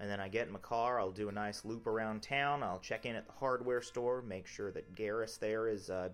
and 0.01 0.11
then 0.11 0.21
I 0.21 0.29
get 0.29 0.47
in 0.47 0.53
my 0.53 0.61
car. 0.61 1.01
I'll 1.01 1.11
do 1.11 1.29
a 1.29 1.33
nice 1.33 1.65
loop 1.65 1.87
around 1.87 2.23
town. 2.23 2.63
I'll 2.63 2.81
check 2.81 3.07
in 3.07 3.17
at 3.17 3.27
the 3.27 3.33
hardware 3.33 3.83
store, 3.83 4.23
make 4.23 4.47
sure 4.47 4.71
that 4.73 4.95
Garrus 4.95 5.39
there 5.39 5.69
is 5.69 5.91
uh, 5.91 6.11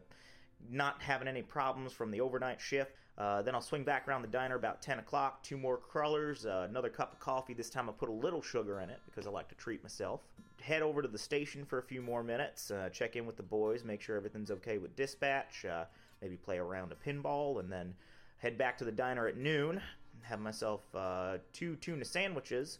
not 0.70 1.02
having 1.02 1.28
any 1.28 1.42
problems 1.42 1.92
from 1.92 2.10
the 2.10 2.20
overnight 2.20 2.60
shift. 2.60 2.92
Uh, 3.16 3.42
then 3.42 3.54
I'll 3.54 3.60
swing 3.60 3.84
back 3.84 4.08
around 4.08 4.22
the 4.22 4.28
diner 4.28 4.56
about 4.56 4.82
10 4.82 4.98
o'clock, 4.98 5.42
two 5.44 5.56
more 5.56 5.78
crullers, 5.78 6.46
uh, 6.46 6.66
another 6.68 6.88
cup 6.88 7.12
of 7.12 7.20
coffee. 7.20 7.54
This 7.54 7.70
time 7.70 7.88
I 7.88 7.92
put 7.92 8.08
a 8.08 8.12
little 8.12 8.42
sugar 8.42 8.80
in 8.80 8.90
it 8.90 9.00
because 9.06 9.26
I 9.26 9.30
like 9.30 9.48
to 9.48 9.54
treat 9.54 9.82
myself. 9.84 10.20
Head 10.60 10.82
over 10.82 11.00
to 11.00 11.06
the 11.06 11.18
station 11.18 11.64
for 11.64 11.78
a 11.78 11.82
few 11.82 12.02
more 12.02 12.24
minutes, 12.24 12.70
uh, 12.72 12.88
check 12.92 13.14
in 13.14 13.24
with 13.24 13.36
the 13.36 13.42
boys, 13.42 13.84
make 13.84 14.00
sure 14.00 14.16
everything's 14.16 14.50
okay 14.50 14.78
with 14.78 14.96
dispatch, 14.96 15.64
uh, 15.64 15.84
maybe 16.22 16.36
play 16.36 16.58
around 16.58 16.66
a 16.66 16.70
round 16.70 16.92
of 16.92 17.02
pinball, 17.02 17.60
and 17.60 17.70
then 17.70 17.94
head 18.38 18.58
back 18.58 18.76
to 18.78 18.84
the 18.84 18.92
diner 18.92 19.28
at 19.28 19.36
noon. 19.36 19.80
Have 20.22 20.40
myself 20.40 20.82
uh, 20.94 21.38
two 21.52 21.76
tuna 21.76 22.04
sandwiches 22.04 22.78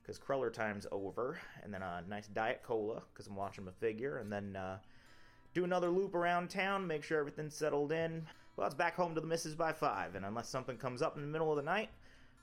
because 0.00 0.18
cruller 0.18 0.50
time's 0.50 0.86
over, 0.92 1.38
and 1.64 1.74
then 1.74 1.82
a 1.82 2.04
nice 2.08 2.28
Diet 2.28 2.62
Cola 2.62 3.02
because 3.12 3.26
I'm 3.26 3.36
watching 3.36 3.64
my 3.64 3.72
figure, 3.80 4.18
and 4.18 4.30
then 4.32 4.56
do 5.54 5.64
another 5.64 5.90
loop 5.90 6.14
around 6.14 6.50
town, 6.50 6.86
make 6.86 7.02
sure 7.02 7.18
everything's 7.18 7.54
settled 7.54 7.92
in 7.92 8.26
well, 8.56 8.66
it's 8.66 8.74
back 8.74 8.94
home 8.94 9.14
to 9.14 9.20
the 9.20 9.26
missus 9.26 9.54
by 9.54 9.72
five, 9.72 10.14
and 10.14 10.24
unless 10.24 10.48
something 10.48 10.76
comes 10.76 11.02
up 11.02 11.16
in 11.16 11.22
the 11.22 11.28
middle 11.28 11.50
of 11.50 11.56
the 11.56 11.62
night, 11.62 11.90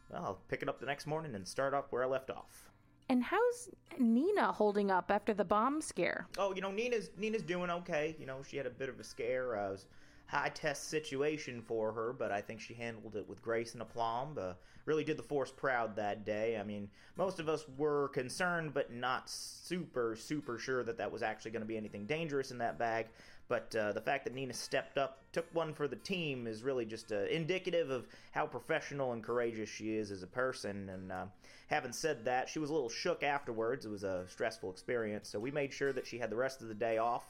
well, 0.10 0.24
I'll 0.24 0.40
pick 0.48 0.62
it 0.62 0.70
up 0.70 0.80
the 0.80 0.86
next 0.86 1.08
morning 1.08 1.36
and 1.36 1.48
start 1.48 1.74
up 1.74 1.92
where 1.92 2.04
I 2.04 2.08
left 2.08 2.30
off. 2.30 2.70
And 3.10 3.24
how's 3.24 3.70
Nina 3.98 4.52
holding 4.52 4.92
up 4.92 5.10
after 5.10 5.34
the 5.34 5.46
bomb 5.46 5.82
scare? 5.82 6.28
Oh, 6.38 6.54
you 6.54 6.62
know, 6.62 6.72
Nina's 6.72 7.10
Nina's 7.18 7.42
doing 7.42 7.70
okay. 7.72 8.16
You 8.20 8.28
know, 8.28 8.44
she 8.48 8.58
had 8.58 8.68
a 8.68 8.72
bit 8.72 8.88
of 8.88 9.00
a 9.00 9.04
scare. 9.04 9.58
Uh, 9.58 9.68
it 9.68 9.72
was 9.72 9.86
high 10.28 10.50
test 10.50 10.90
situation 10.90 11.60
for 11.60 11.92
her, 11.92 12.14
but 12.14 12.32
I 12.32 12.40
think 12.40 12.62
she 12.62 12.76
handled 12.76 13.16
it 13.16 13.28
with 13.28 13.42
grace 13.42 13.74
and 13.74 13.82
aplomb. 13.82 14.38
Uh, 14.40 14.54
really 14.86 15.04
did 15.04 15.18
the 15.18 15.24
force 15.24 15.52
proud 15.52 15.96
that 15.96 16.24
day. 16.24 16.60
I 16.60 16.64
mean, 16.64 16.88
most 17.18 17.40
of 17.40 17.50
us 17.50 17.66
were 17.78 18.10
concerned, 18.10 18.76
but 18.76 18.94
not 18.94 19.28
super, 19.28 20.16
super 20.16 20.60
sure 20.60 20.84
that 20.84 20.98
that 21.00 21.12
was 21.12 21.24
actually 21.24 21.52
going 21.52 21.64
to 21.64 21.68
be 21.68 21.78
anything 21.78 22.06
dangerous 22.06 22.52
in 22.52 22.60
that 22.60 22.78
bag. 22.78 23.08
But 23.50 23.76
uh, 23.76 23.94
the 23.94 24.02
fact 24.02 24.26
that 24.26 24.36
Nina 24.36 24.54
stepped 24.54 25.00
up, 25.00 25.24
took 25.34 25.48
one 25.54 25.74
for 25.74 25.88
the 25.88 25.96
team, 25.96 26.46
is 26.46 26.62
really 26.62 26.86
just 26.86 27.12
uh, 27.12 27.24
indicative 27.26 27.90
of 27.90 28.08
how 28.32 28.46
professional 28.46 29.12
and 29.14 29.24
courageous 29.24 29.68
she 29.68 29.96
is 29.96 30.12
as 30.12 30.22
a 30.22 30.28
person. 30.28 30.88
And 30.88 31.12
uh, 31.12 31.26
having 31.68 31.92
said 31.92 32.24
that, 32.26 32.48
she 32.48 32.60
was 32.60 32.70
a 32.70 32.74
little 32.74 32.90
shook 32.90 33.24
afterwards. 33.24 33.88
It 33.88 33.90
was 33.90 34.04
a 34.04 34.26
stressful 34.30 34.70
experience. 34.70 35.30
So 35.30 35.40
we 35.40 35.50
made 35.50 35.74
sure 35.74 35.92
that 35.94 36.06
she 36.06 36.20
had 36.20 36.30
the 36.30 36.36
rest 36.36 36.62
of 36.62 36.68
the 36.68 36.76
day 36.76 37.00
off 37.00 37.26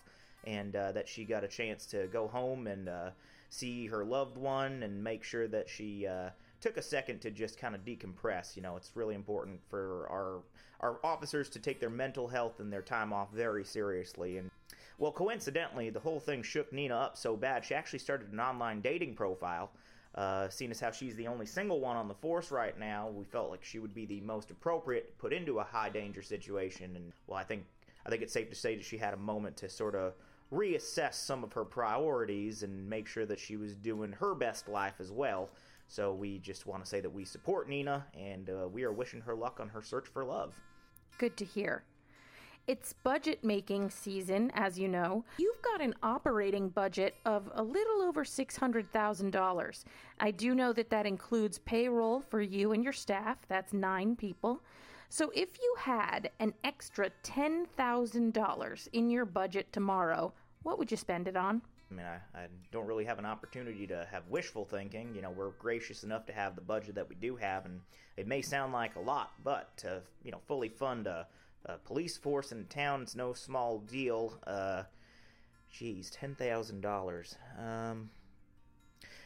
and 0.46 0.76
uh, 0.76 0.92
that 0.92 1.08
she 1.08 1.24
got 1.24 1.46
a 1.46 1.48
chance 1.48 1.86
to 1.88 2.08
go 2.08 2.28
home 2.28 2.68
and 2.68 2.90
uh, 2.90 3.10
see 3.50 3.88
her 3.88 4.04
loved 4.04 4.38
one 4.38 4.84
and 4.84 5.02
make 5.02 5.24
sure 5.24 5.48
that 5.48 5.70
she 5.70 6.06
uh, 6.06 6.32
took 6.60 6.76
a 6.76 6.82
second 6.82 7.22
to 7.22 7.32
just 7.32 7.58
kind 7.58 7.76
of 7.76 7.86
decompress. 7.86 8.58
You 8.58 8.62
know, 8.62 8.76
it's 8.76 8.92
really 8.94 9.16
important 9.16 9.62
for 9.70 10.08
our 10.10 10.42
our 10.82 10.98
officers 11.04 11.50
to 11.50 11.60
take 11.60 11.82
their 11.82 11.90
mental 11.90 12.28
health 12.28 12.62
and 12.62 12.72
their 12.72 12.82
time 12.82 13.12
off 13.12 13.34
very 13.34 13.66
seriously. 13.66 14.38
And 14.38 14.50
Well, 15.00 15.14
coincidentally, 15.14 15.90
the 15.90 16.00
whole 16.02 16.20
thing 16.20 16.44
shook 16.44 16.74
Nina 16.74 16.96
up 16.96 17.18
so 17.18 17.38
bad 17.38 17.64
she 17.64 17.74
actually 17.74 18.00
started 18.00 18.34
an 18.34 18.40
online 18.40 18.82
dating 18.82 19.16
profile. 19.16 19.72
Uh, 20.14 20.50
seeing 20.50 20.72
as 20.72 20.80
how 20.80 20.92
she's 20.92 21.16
the 21.16 21.28
only 21.28 21.46
single 21.46 21.80
one 21.80 21.96
on 21.96 22.10
the 22.10 22.14
force 22.14 22.52
right 22.52 22.78
now, 22.78 23.08
we 23.08 23.24
felt 23.24 23.50
like 23.50 23.64
she 23.64 23.80
would 23.80 23.94
be 23.94 24.06
the 24.06 24.20
most 24.22 24.52
appropriate 24.52 25.18
put 25.18 25.32
into 25.32 25.60
a 25.60 25.64
high 25.64 25.90
danger 25.90 26.22
situation. 26.22 26.96
And 26.98 27.14
well, 27.28 27.38
I 27.38 27.44
think 27.46 27.64
I 28.06 28.10
think 28.10 28.22
it's 28.22 28.34
safe 28.34 28.50
to 28.50 28.56
say 28.56 28.76
that 28.76 28.84
she 28.84 28.98
had 28.98 29.14
a 29.14 29.18
moment 29.18 29.56
to 29.58 29.70
sort 29.70 29.96
of 29.96 30.14
reassess 30.52 31.14
some 31.14 31.44
of 31.44 31.54
her 31.54 31.64
priorities 31.64 32.64
and 32.64 32.90
make 32.90 33.08
sure 33.08 33.26
that 33.26 33.40
she 33.40 33.56
was 33.56 33.76
doing 33.76 34.12
her 34.12 34.36
best 34.36 34.68
life 34.68 34.96
as 35.00 35.12
well. 35.12 35.50
So 35.88 36.14
we 36.14 36.40
just 36.40 36.66
want 36.66 36.84
to 36.84 36.90
say 36.90 37.00
that 37.00 37.10
we 37.10 37.24
support 37.24 37.70
Nina 37.70 38.06
and 38.14 38.50
uh, 38.50 38.68
we 38.68 38.84
are 38.84 38.92
wishing 38.92 39.22
her 39.22 39.36
luck 39.36 39.60
on 39.62 39.70
her 39.70 39.82
search 39.82 40.08
for 40.08 40.26
love. 40.26 40.60
Good 41.18 41.38
to 41.38 41.46
hear. 41.46 41.84
It's 42.70 42.94
budget 42.94 43.44
making 43.44 43.90
season, 43.90 44.52
as 44.54 44.78
you 44.78 44.88
know. 44.88 45.26
You've 45.40 45.60
got 45.64 45.82
an 45.82 45.96
operating 46.04 46.70
budget 46.70 47.16
of 47.26 47.50
a 47.56 47.64
little 47.64 48.04
over 48.04 48.24
$600,000. 48.24 49.84
I 50.20 50.30
do 50.30 50.54
know 50.54 50.72
that 50.74 50.92
that 50.92 51.08
includes 51.08 51.58
payroll 51.58 52.22
for 52.22 52.44
you 52.44 52.74
and 52.74 52.84
your 52.84 52.94
staff, 52.94 53.40
that's 53.48 53.74
nine 53.74 54.16
people. 54.16 54.62
So 55.10 55.32
if 55.34 55.58
you 55.58 55.76
had 55.80 56.30
an 56.40 56.54
extra 56.64 57.10
$10,000 57.24 58.88
in 58.94 59.10
your 59.10 59.26
budget 59.26 59.74
tomorrow, 59.74 60.32
what 60.62 60.78
would 60.78 60.92
you 60.92 60.98
spend 60.98 61.28
it 61.28 61.36
on? 61.36 61.64
I 61.90 61.96
mean, 61.96 62.06
I, 62.06 62.40
I, 62.40 62.48
don't 62.72 62.86
really 62.86 63.06
have 63.06 63.18
an 63.18 63.26
opportunity 63.26 63.88
to 63.88 64.08
have 64.12 64.28
wishful 64.30 64.64
thinking. 64.64 65.16
You 65.16 65.24
know, 65.24 65.32
we're 65.32 65.54
gracious 65.58 66.04
enough 66.04 66.28
to 66.28 66.34
have 66.34 66.54
the 66.54 66.62
budget 66.62 66.94
that 66.94 67.10
we 67.10 67.16
do 67.16 67.36
have, 67.38 67.66
and 67.66 67.80
it 68.16 68.28
may 68.28 68.44
sound 68.44 68.74
like 68.74 68.96
a 68.96 69.00
lot, 69.00 69.32
but 69.44 69.76
to, 69.78 70.04
you 70.24 70.30
know, 70.30 70.38
fully 70.48 70.70
fund 70.70 71.08
a 71.08 71.26
a 71.66 71.78
police 71.78 72.18
force 72.18 72.52
in 72.52 72.66
town 72.66 73.04
is 73.04 73.16
no 73.16 73.34
small 73.34 73.80
deal. 73.80 74.40
Uh, 74.46 74.84
geez, 75.72 76.10
ten 76.10 76.36
thousand 76.36 76.82
dollars. 76.82 77.36
Um, 77.58 78.10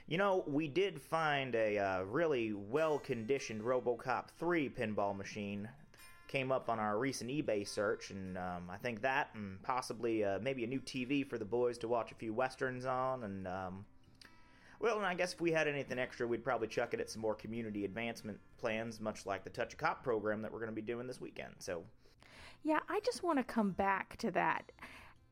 you 0.08 0.18
know, 0.18 0.44
we 0.48 0.68
did 0.68 1.02
find 1.02 1.56
a 1.56 1.78
uh, 1.78 2.02
really 2.04 2.54
well-conditioned 2.54 3.62
RoboCop 3.62 4.32
3 4.38 4.70
pinball 4.70 5.16
machine. 5.16 5.70
Came 6.28 6.52
up 6.52 6.70
on 6.70 6.78
our 6.78 7.00
recent 7.00 7.30
eBay 7.30 7.66
search, 7.66 8.10
and 8.10 8.38
um, 8.38 8.70
I 8.70 8.75
think 8.75 9.02
that, 9.04 9.30
and 9.34 9.62
possibly 9.63 10.24
uh, 10.25 10.40
maybe 10.42 10.66
a 10.66 10.68
new 10.68 10.82
TV 10.82 11.25
for 11.25 11.38
the 11.38 11.46
boys 11.46 11.78
to 11.80 11.88
watch 11.88 12.12
a 12.12 12.16
few 12.16 12.34
westerns 12.34 12.86
on, 12.86 13.24
and 13.24 13.48
um, 13.48 13.86
well, 14.84 14.98
and 14.98 15.06
I 15.06 15.13
guess 15.13 15.32
if 15.32 15.40
we 15.40 15.52
had 15.52 15.70
anything 15.70 15.98
extra, 15.98 16.28
we'd 16.28 16.44
probably 16.44 16.68
chuck 16.68 16.94
it 16.94 17.00
at 17.00 17.10
some 17.10 17.22
more 17.22 17.36
community 17.36 17.86
advancement 17.86 18.38
plans, 18.58 19.00
much 19.00 19.25
like 19.25 19.46
the 19.46 19.50
Touch 19.50 19.74
a 19.74 19.78
Cop 19.78 20.04
program 20.04 20.42
that 20.42 20.52
we're 20.52 20.60
going 20.60 20.72
to 20.72 20.75
be 20.75 20.82
doing 20.82 21.08
this 21.08 21.22
weekend. 21.22 21.54
So, 21.60 21.84
yeah, 22.63 22.79
I 22.89 23.00
just 23.01 23.24
want 23.24 23.39
to 23.39 23.43
come 23.43 23.72
back 23.72 24.17
to 24.17 24.32
that. 24.32 24.72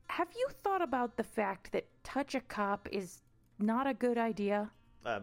Have 0.08 0.28
you 0.38 0.48
thought 0.62 0.82
about 0.82 1.16
the 1.18 1.24
fact 1.24 1.72
that 1.72 1.86
touch 2.04 2.36
a 2.36 2.42
cop 2.42 2.88
is 2.92 3.22
not 3.60 3.88
a 3.88 3.94
good 3.94 4.18
idea? 4.18 4.70
Uh, 5.06 5.22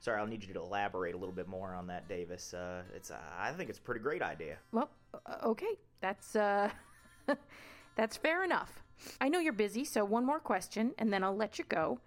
sorry, 0.00 0.20
I'll 0.20 0.26
need 0.26 0.42
you 0.44 0.54
to 0.54 0.60
elaborate 0.60 1.14
a 1.14 1.18
little 1.18 1.34
bit 1.34 1.48
more 1.48 1.74
on 1.74 1.86
that, 1.88 2.08
Davis. 2.08 2.54
Uh, 2.54 2.82
it's 2.94 3.10
uh, 3.10 3.18
I 3.38 3.52
think 3.52 3.68
it's 3.68 3.78
a 3.78 3.82
pretty 3.82 4.00
great 4.00 4.22
idea. 4.22 4.56
Well, 4.72 4.90
uh, 5.26 5.36
okay, 5.44 5.78
that's 6.00 6.34
uh, 6.34 6.70
that's 7.96 8.16
fair 8.16 8.44
enough. 8.44 8.82
I 9.20 9.28
know 9.28 9.38
you're 9.38 9.52
busy, 9.52 9.84
so 9.84 10.04
one 10.04 10.24
more 10.24 10.40
question, 10.40 10.92
and 10.98 11.12
then 11.12 11.22
I'll 11.22 11.36
let 11.36 11.58
you 11.58 11.64
go. 11.68 11.98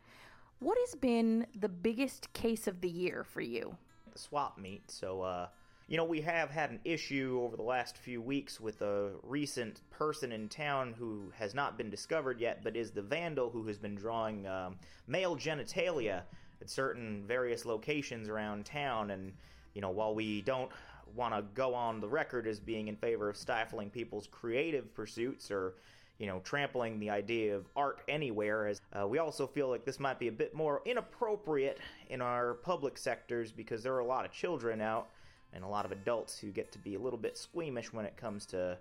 What 0.59 0.77
has 0.85 0.95
been 0.95 1.45
the 1.53 1.69
biggest 1.69 2.31
case 2.33 2.67
of 2.67 2.81
the 2.81 2.89
year 2.89 3.23
for 3.23 3.41
you? 3.41 3.77
The 4.11 4.19
swap 4.19 4.57
meet. 4.57 4.89
So, 4.89 5.21
uh, 5.21 5.47
you 5.87 5.97
know, 5.97 6.05
we 6.05 6.21
have 6.21 6.49
had 6.49 6.71
an 6.71 6.79
issue 6.83 7.39
over 7.43 7.55
the 7.55 7.63
last 7.63 7.97
few 7.97 8.19
weeks 8.19 8.59
with 8.59 8.81
a 8.81 9.11
recent 9.21 9.81
person 9.91 10.31
in 10.31 10.49
town 10.49 10.95
who 10.97 11.31
has 11.35 11.53
not 11.53 11.77
been 11.77 11.91
discovered 11.91 12.39
yet, 12.39 12.63
but 12.63 12.75
is 12.75 12.91
the 12.91 13.03
vandal 13.03 13.51
who 13.51 13.67
has 13.67 13.77
been 13.77 13.93
drawing 13.93 14.47
um, 14.47 14.77
male 15.07 15.35
genitalia 15.35 16.23
at 16.59 16.69
certain 16.69 17.23
various 17.27 17.65
locations 17.65 18.29
around 18.29 18.65
town. 18.65 19.11
And, 19.11 19.31
you 19.75 19.81
know, 19.81 19.91
while 19.91 20.15
we 20.15 20.41
don't 20.41 20.71
want 21.15 21.35
to 21.35 21.43
go 21.53 21.75
on 21.75 22.01
the 22.01 22.07
record 22.07 22.47
as 22.47 22.59
being 22.59 22.87
in 22.87 22.95
favor 22.95 23.29
of 23.29 23.37
stifling 23.37 23.91
people's 23.91 24.27
creative 24.27 24.93
pursuits 24.95 25.51
or 25.51 25.75
you 26.17 26.27
know, 26.27 26.39
trampling 26.45 26.97
the 26.97 27.09
idea 27.09 27.53
of 27.53 27.65
art 27.75 27.99
anywhere. 28.07 28.67
As 28.67 28.81
uh, 28.97 29.05
we 29.05 29.17
also 29.17 29.45
feel 29.45 29.67
like 29.67 29.83
this 29.83 29.99
might 29.99 30.17
be 30.17 30.29
a 30.29 30.31
bit 30.31 30.55
more 30.55 30.81
inappropriate 30.85 31.77
in 32.09 32.21
our 32.21 32.53
public 32.53 32.97
sectors 32.97 33.51
because 33.51 33.83
there 33.83 33.93
are 33.93 33.99
a 33.99 34.05
lot 34.05 34.23
of 34.23 34.31
children 34.31 34.79
out 34.79 35.09
and 35.55 35.63
a 35.63 35.67
lot 35.67 35.85
of 35.85 35.91
adults 35.91 36.37
who 36.37 36.51
get 36.51 36.71
to 36.73 36.79
be 36.79 36.95
a 36.95 36.99
little 36.99 37.17
bit 37.17 37.37
squeamish 37.37 37.91
when 37.91 38.05
it 38.05 38.15
comes 38.17 38.45
to, 38.47 38.77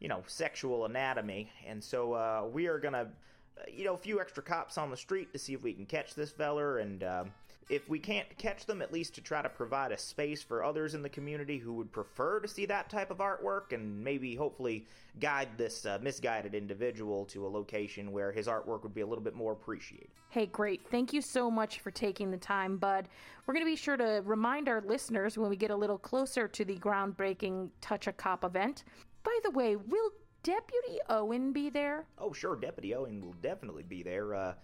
you 0.00 0.08
know, 0.08 0.22
sexual 0.26 0.84
anatomy. 0.84 1.50
And 1.66 1.82
so 1.82 2.12
uh, 2.12 2.48
we 2.52 2.66
are 2.66 2.78
gonna, 2.78 3.08
uh, 3.56 3.62
you 3.72 3.84
know, 3.84 3.94
a 3.94 3.98
few 3.98 4.20
extra 4.20 4.42
cops 4.42 4.76
on 4.76 4.90
the 4.90 4.96
street 4.96 5.32
to 5.32 5.38
see 5.38 5.54
if 5.54 5.62
we 5.62 5.72
can 5.72 5.86
catch 5.86 6.14
this 6.14 6.30
feller 6.30 6.78
and. 6.78 7.02
Um, 7.02 7.32
if 7.70 7.88
we 7.88 8.00
can't 8.00 8.26
catch 8.36 8.66
them, 8.66 8.82
at 8.82 8.92
least 8.92 9.14
to 9.14 9.20
try 9.20 9.40
to 9.40 9.48
provide 9.48 9.92
a 9.92 9.96
space 9.96 10.42
for 10.42 10.64
others 10.64 10.94
in 10.94 11.02
the 11.02 11.08
community 11.08 11.56
who 11.56 11.72
would 11.74 11.92
prefer 11.92 12.40
to 12.40 12.48
see 12.48 12.66
that 12.66 12.90
type 12.90 13.12
of 13.12 13.18
artwork 13.18 13.72
and 13.72 14.02
maybe 14.02 14.34
hopefully 14.34 14.84
guide 15.20 15.48
this 15.56 15.86
uh, 15.86 15.96
misguided 16.02 16.52
individual 16.52 17.24
to 17.26 17.46
a 17.46 17.48
location 17.48 18.10
where 18.10 18.32
his 18.32 18.48
artwork 18.48 18.82
would 18.82 18.92
be 18.92 19.02
a 19.02 19.06
little 19.06 19.22
bit 19.22 19.36
more 19.36 19.52
appreciated. 19.52 20.08
Hey, 20.30 20.46
great. 20.46 20.80
Thank 20.90 21.12
you 21.12 21.22
so 21.22 21.48
much 21.48 21.78
for 21.78 21.92
taking 21.92 22.32
the 22.32 22.36
time, 22.36 22.76
Bud. 22.76 23.08
We're 23.46 23.54
going 23.54 23.64
to 23.64 23.70
be 23.70 23.76
sure 23.76 23.96
to 23.96 24.20
remind 24.24 24.68
our 24.68 24.80
listeners 24.80 25.38
when 25.38 25.48
we 25.48 25.56
get 25.56 25.70
a 25.70 25.76
little 25.76 25.98
closer 25.98 26.48
to 26.48 26.64
the 26.64 26.76
groundbreaking 26.76 27.70
Touch 27.80 28.08
a 28.08 28.12
Cop 28.12 28.44
event. 28.44 28.82
By 29.22 29.38
the 29.44 29.50
way, 29.52 29.76
will 29.76 30.10
Deputy 30.42 30.98
Owen 31.08 31.52
be 31.52 31.70
there? 31.70 32.06
Oh, 32.18 32.32
sure. 32.32 32.56
Deputy 32.56 32.94
Owen 32.96 33.20
will 33.20 33.36
definitely 33.42 33.84
be 33.84 34.02
there. 34.02 34.34
Uh, 34.34 34.54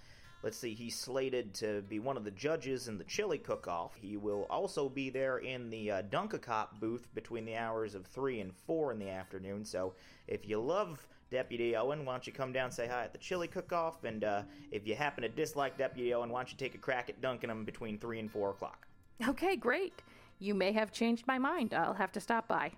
Let's 0.46 0.58
see, 0.58 0.74
he's 0.74 0.94
slated 0.94 1.54
to 1.54 1.82
be 1.88 1.98
one 1.98 2.16
of 2.16 2.22
the 2.22 2.30
judges 2.30 2.86
in 2.86 2.98
the 2.98 3.02
chili 3.02 3.36
cook-off. 3.36 3.96
He 4.00 4.16
will 4.16 4.46
also 4.48 4.88
be 4.88 5.10
there 5.10 5.38
in 5.38 5.70
the 5.70 5.90
uh, 5.90 6.02
Dunk-a-Cop 6.02 6.78
booth 6.78 7.12
between 7.16 7.44
the 7.44 7.56
hours 7.56 7.96
of 7.96 8.06
3 8.06 8.38
and 8.38 8.54
4 8.54 8.92
in 8.92 9.00
the 9.00 9.10
afternoon. 9.10 9.64
So 9.64 9.94
if 10.28 10.48
you 10.48 10.60
love 10.60 11.04
Deputy 11.32 11.74
Owen, 11.74 12.04
why 12.04 12.12
don't 12.12 12.28
you 12.28 12.32
come 12.32 12.52
down 12.52 12.70
say 12.70 12.86
hi 12.86 13.02
at 13.02 13.10
the 13.10 13.18
chili 13.18 13.48
cook-off? 13.48 14.04
And 14.04 14.22
uh, 14.22 14.42
if 14.70 14.86
you 14.86 14.94
happen 14.94 15.22
to 15.22 15.28
dislike 15.28 15.78
Deputy 15.78 16.14
Owen, 16.14 16.30
why 16.30 16.42
don't 16.42 16.52
you 16.52 16.58
take 16.58 16.76
a 16.76 16.78
crack 16.78 17.08
at 17.08 17.20
dunking 17.20 17.50
him 17.50 17.64
between 17.64 17.98
3 17.98 18.20
and 18.20 18.30
4 18.30 18.50
o'clock? 18.50 18.86
Okay, 19.26 19.56
great. 19.56 20.00
You 20.38 20.54
may 20.54 20.70
have 20.70 20.92
changed 20.92 21.26
my 21.26 21.40
mind. 21.40 21.74
I'll 21.74 21.94
have 21.94 22.12
to 22.12 22.20
stop 22.20 22.46
by. 22.46 22.70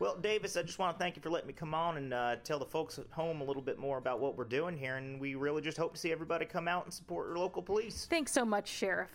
Well, 0.00 0.16
Davis, 0.16 0.56
I 0.56 0.62
just 0.62 0.78
want 0.78 0.96
to 0.96 1.02
thank 1.02 1.16
you 1.16 1.22
for 1.22 1.28
letting 1.28 1.48
me 1.48 1.52
come 1.52 1.74
on 1.74 1.96
and 1.96 2.14
uh, 2.14 2.36
tell 2.44 2.60
the 2.60 2.66
folks 2.66 3.00
at 3.00 3.06
home 3.10 3.40
a 3.40 3.44
little 3.44 3.62
bit 3.62 3.78
more 3.78 3.98
about 3.98 4.20
what 4.20 4.36
we're 4.36 4.44
doing 4.44 4.76
here, 4.76 4.96
and 4.96 5.20
we 5.20 5.34
really 5.34 5.60
just 5.60 5.76
hope 5.76 5.94
to 5.94 6.00
see 6.00 6.12
everybody 6.12 6.44
come 6.44 6.68
out 6.68 6.84
and 6.84 6.94
support 6.94 7.26
your 7.26 7.38
local 7.38 7.62
police. 7.62 8.06
Thanks 8.08 8.30
so 8.30 8.44
much, 8.44 8.68
Sheriff. 8.68 9.10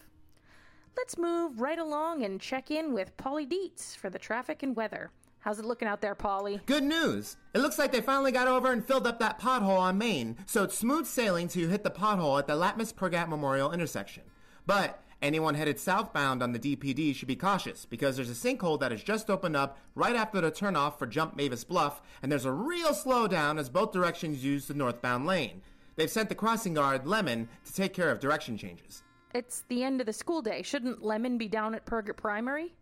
Let's 0.98 1.18
move 1.18 1.62
right 1.62 1.80
along 1.80 2.24
and 2.26 2.40
check 2.40 2.70
in 2.70 2.94
with 2.94 3.16
Paulie 3.16 3.50
Deets 3.50 3.96
for 3.96 4.10
the 4.10 4.20
traffic 4.20 4.62
and 4.62 4.76
weather. 4.76 5.12
How's 5.40 5.60
it 5.60 5.66
looking 5.66 5.88
out 5.88 6.02
there, 6.02 6.16
Paulie? 6.16 6.66
Good 6.66 6.84
news! 6.84 7.38
It 7.54 7.60
looks 7.60 7.80
like 7.80 7.94
they 7.94 8.02
finally 8.02 8.32
got 8.34 8.50
over 8.50 8.72
and 8.72 8.86
filled 8.86 9.08
up 9.08 9.20
that 9.20 9.40
pothole 9.40 9.80
on 9.80 9.98
Main, 9.98 10.38
so 10.46 10.64
it's 10.64 10.78
smooth 10.78 11.06
sailing 11.06 11.48
to 11.50 11.70
hit 11.70 11.84
the 11.84 11.92
pothole 11.92 12.40
at 12.40 12.48
the 12.48 12.54
Latmus 12.54 12.94
Pergat 12.94 13.30
Memorial 13.30 13.72
intersection. 13.72 14.24
But 14.66 15.03
Anyone 15.24 15.56
headed 15.56 15.80
southbound 15.80 16.44
on 16.44 16.52
the 16.52 16.60
DPD 16.60 17.16
should 17.16 17.30
be 17.30 17.38
cautious 17.38 17.86
because 17.86 18.18
there's 18.18 18.30
a 18.30 18.34
sinkhole 18.34 18.78
that 18.82 18.92
has 18.92 19.02
just 19.02 19.30
opened 19.30 19.56
up 19.56 19.78
right 19.96 20.18
after 20.18 20.42
the 20.42 20.52
turnoff 20.52 21.00
for 21.00 21.08
Jump 21.08 21.38
Mavis 21.38 21.64
Bluff, 21.64 22.02
and 22.22 22.30
there's 22.30 22.44
a 22.44 22.52
real 22.52 22.90
slowdown 22.90 23.58
as 23.58 23.70
both 23.70 23.94
directions 23.94 24.44
use 24.44 24.68
the 24.68 24.74
northbound 24.74 25.26
lane. 25.26 25.62
They've 25.96 26.12
sent 26.12 26.28
the 26.28 26.36
crossing 26.36 26.74
guard, 26.74 27.08
Lemon, 27.08 27.48
to 27.64 27.74
take 27.74 27.94
care 27.94 28.12
of 28.12 28.20
direction 28.20 28.58
changes. 28.58 29.02
It's 29.34 29.64
the 29.70 29.82
end 29.82 30.02
of 30.02 30.08
the 30.08 30.12
school 30.12 30.42
day. 30.42 30.62
Shouldn't 30.62 31.06
Lemon 31.06 31.38
be 31.38 31.48
down 31.48 31.74
at 31.74 31.86
Purgat 31.86 32.18
Primary? 32.18 32.76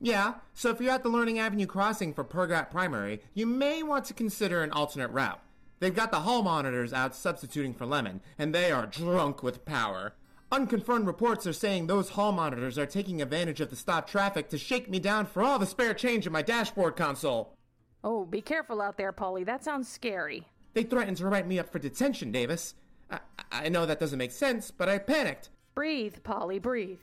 Yeah, 0.00 0.34
so 0.52 0.70
if 0.70 0.80
you're 0.80 0.92
at 0.92 1.02
the 1.02 1.08
Learning 1.08 1.40
Avenue 1.40 1.66
crossing 1.66 2.14
for 2.14 2.22
Purgat 2.22 2.70
Primary, 2.70 3.20
you 3.34 3.46
may 3.46 3.82
want 3.82 4.04
to 4.04 4.14
consider 4.14 4.62
an 4.62 4.70
alternate 4.70 5.10
route. 5.10 5.40
They've 5.80 5.92
got 5.92 6.12
the 6.12 6.20
hall 6.20 6.44
monitors 6.44 6.92
out 6.92 7.16
substituting 7.16 7.74
for 7.74 7.84
Lemon, 7.84 8.20
and 8.38 8.54
they 8.54 8.70
are 8.70 8.86
drunk 8.86 9.42
with 9.42 9.64
power. 9.64 10.14
Unconfirmed 10.54 11.08
reports 11.08 11.48
are 11.48 11.52
saying 11.52 11.88
those 11.88 12.10
hall 12.10 12.30
monitors 12.30 12.78
are 12.78 12.86
taking 12.86 13.20
advantage 13.20 13.60
of 13.60 13.70
the 13.70 13.76
stopped 13.76 14.08
traffic 14.08 14.48
to 14.50 14.56
shake 14.56 14.88
me 14.88 15.00
down 15.00 15.26
for 15.26 15.42
all 15.42 15.58
the 15.58 15.66
spare 15.66 15.92
change 15.92 16.28
in 16.28 16.32
my 16.32 16.42
dashboard 16.42 16.94
console. 16.94 17.56
Oh, 18.04 18.24
be 18.24 18.40
careful 18.40 18.80
out 18.80 18.96
there, 18.96 19.12
Paulie. 19.12 19.44
That 19.44 19.64
sounds 19.64 19.88
scary. 19.88 20.46
They 20.74 20.84
threatened 20.84 21.16
to 21.16 21.26
write 21.26 21.48
me 21.48 21.58
up 21.58 21.72
for 21.72 21.80
detention, 21.80 22.30
Davis. 22.30 22.76
I, 23.10 23.18
I 23.50 23.68
know 23.68 23.84
that 23.84 23.98
doesn't 23.98 24.16
make 24.16 24.30
sense, 24.30 24.70
but 24.70 24.88
I 24.88 24.98
panicked. 24.98 25.50
Breathe, 25.74 26.18
Paulie, 26.22 26.62
breathe. 26.62 27.00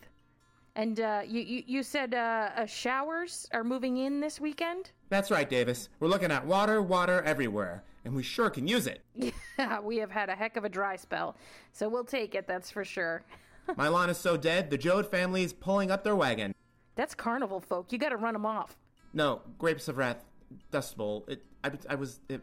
And 0.76 1.00
uh, 1.00 1.22
you, 1.28 1.42
you, 1.42 1.64
you 1.68 1.84
said 1.84 2.14
uh, 2.14 2.50
uh, 2.56 2.66
showers 2.66 3.48
are 3.52 3.64
moving 3.64 3.98
in 3.98 4.20
this 4.22 4.40
weekend? 4.40 4.92
That's 5.10 5.30
right, 5.30 5.50
Davis. 5.50 5.90
We're 6.00 6.08
looking 6.08 6.32
at 6.32 6.46
water, 6.46 6.82
water 6.82 7.22
everywhere, 7.24 7.84
and 8.06 8.16
we 8.16 8.24
sure 8.24 8.50
can 8.50 8.68
use 8.68 8.88
it. 8.88 9.02
Yeah, 9.60 9.80
we 9.80 9.98
have 9.98 10.10
had 10.10 10.30
a 10.30 10.34
heck 10.34 10.58
of 10.58 10.64
a 10.64 10.70
dry 10.70 10.96
spell, 10.96 11.36
so 11.72 11.88
we'll 11.88 12.06
take 12.06 12.34
it, 12.34 12.48
that's 12.48 12.72
for 12.72 12.84
sure. 12.84 13.22
My 13.78 13.90
lawn 13.90 14.10
is 14.10 14.18
so 14.18 14.36
dead, 14.36 14.72
the 14.72 14.78
Joad 14.78 15.06
family 15.06 15.44
is 15.44 15.54
pulling 15.54 15.92
up 15.92 16.04
their 16.04 16.16
wagon. 16.16 16.56
That's 16.96 17.14
carnival 17.14 17.60
folk. 17.60 17.92
You 17.92 18.00
gotta 18.00 18.18
run 18.18 18.34
them 18.34 18.46
off. 18.46 18.76
No, 19.14 19.42
Grapes 19.60 19.88
of 19.88 19.98
Wrath, 19.98 20.26
Dust 20.72 20.98
Bowl. 20.98 21.26
It, 21.28 21.44
I, 21.64 21.74
I 21.92 21.96
was, 21.96 22.22
it, 22.28 22.42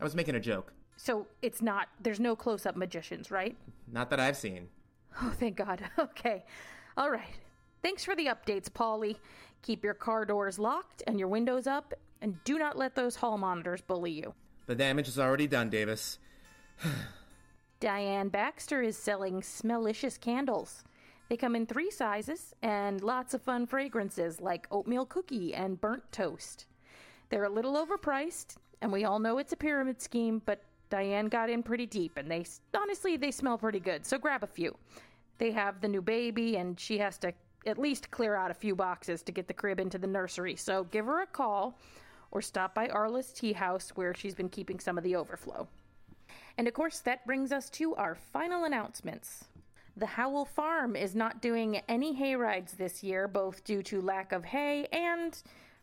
I 0.00 0.04
was 0.04 0.16
making 0.16 0.34
a 0.34 0.40
joke. 0.40 0.72
So 0.96 1.28
it's 1.42 1.62
not, 1.62 1.86
there's 2.00 2.18
no 2.18 2.34
close 2.34 2.66
up 2.66 2.74
magicians, 2.74 3.30
right? 3.30 3.56
Not 3.92 4.10
that 4.10 4.18
I've 4.18 4.36
seen. 4.36 4.68
Oh, 5.22 5.32
thank 5.38 5.56
God. 5.56 5.84
Okay. 5.98 6.44
All 6.96 7.10
right. 7.10 7.38
Thanks 7.82 8.04
for 8.04 8.14
the 8.14 8.26
updates, 8.26 8.68
Paulie. 8.68 9.16
Keep 9.62 9.84
your 9.84 9.94
car 9.94 10.24
doors 10.24 10.58
locked 10.58 11.02
and 11.06 11.18
your 11.18 11.28
windows 11.28 11.66
up, 11.66 11.94
and 12.20 12.42
do 12.44 12.58
not 12.58 12.76
let 12.76 12.94
those 12.94 13.16
hall 13.16 13.38
monitors 13.38 13.80
bully 13.80 14.12
you. 14.12 14.34
The 14.66 14.74
damage 14.74 15.08
is 15.08 15.18
already 15.18 15.46
done, 15.46 15.70
Davis. 15.70 16.18
Diane 17.80 18.28
Baxter 18.28 18.82
is 18.82 18.96
selling 18.96 19.40
Smellicious 19.40 20.20
candles. 20.20 20.84
They 21.28 21.36
come 21.36 21.56
in 21.56 21.66
three 21.66 21.90
sizes 21.90 22.54
and 22.62 23.02
lots 23.02 23.34
of 23.34 23.42
fun 23.42 23.66
fragrances 23.66 24.40
like 24.40 24.66
oatmeal 24.70 25.06
cookie 25.06 25.54
and 25.54 25.80
burnt 25.80 26.04
toast. 26.12 26.66
They're 27.30 27.44
a 27.44 27.48
little 27.48 27.74
overpriced, 27.74 28.56
and 28.82 28.92
we 28.92 29.04
all 29.04 29.18
know 29.18 29.38
it's 29.38 29.52
a 29.52 29.56
pyramid 29.56 30.02
scheme, 30.02 30.42
but 30.44 30.62
Diane 30.90 31.28
got 31.28 31.48
in 31.48 31.62
pretty 31.62 31.86
deep, 31.86 32.18
and 32.18 32.30
they 32.30 32.44
honestly 32.76 33.16
they 33.16 33.30
smell 33.30 33.56
pretty 33.56 33.80
good. 33.80 34.04
So 34.04 34.18
grab 34.18 34.42
a 34.42 34.46
few. 34.46 34.76
They 35.42 35.50
have 35.50 35.80
the 35.80 35.88
new 35.88 36.02
baby, 36.02 36.56
and 36.56 36.78
she 36.78 36.98
has 36.98 37.18
to 37.18 37.32
at 37.66 37.76
least 37.76 38.12
clear 38.12 38.36
out 38.36 38.52
a 38.52 38.54
few 38.54 38.76
boxes 38.76 39.24
to 39.24 39.32
get 39.32 39.48
the 39.48 39.52
crib 39.52 39.80
into 39.80 39.98
the 39.98 40.06
nursery. 40.06 40.54
So 40.54 40.84
give 40.84 41.06
her 41.06 41.20
a 41.20 41.26
call, 41.26 41.76
or 42.30 42.40
stop 42.40 42.76
by 42.76 42.86
Arla's 42.86 43.32
Tea 43.32 43.52
House 43.52 43.90
where 43.96 44.14
she's 44.14 44.36
been 44.36 44.48
keeping 44.48 44.78
some 44.78 44.96
of 44.96 45.02
the 45.02 45.16
overflow. 45.16 45.66
And 46.56 46.68
of 46.68 46.74
course, 46.74 47.00
that 47.00 47.26
brings 47.26 47.50
us 47.50 47.68
to 47.70 47.96
our 47.96 48.14
final 48.14 48.62
announcements. 48.62 49.46
The 49.96 50.06
Howell 50.06 50.44
Farm 50.44 50.94
is 50.94 51.16
not 51.16 51.42
doing 51.42 51.82
any 51.88 52.14
hay 52.14 52.36
rides 52.36 52.74
this 52.74 53.02
year, 53.02 53.26
both 53.26 53.64
due 53.64 53.82
to 53.82 54.00
lack 54.00 54.30
of 54.30 54.44
hay 54.44 54.86
and 54.92 55.36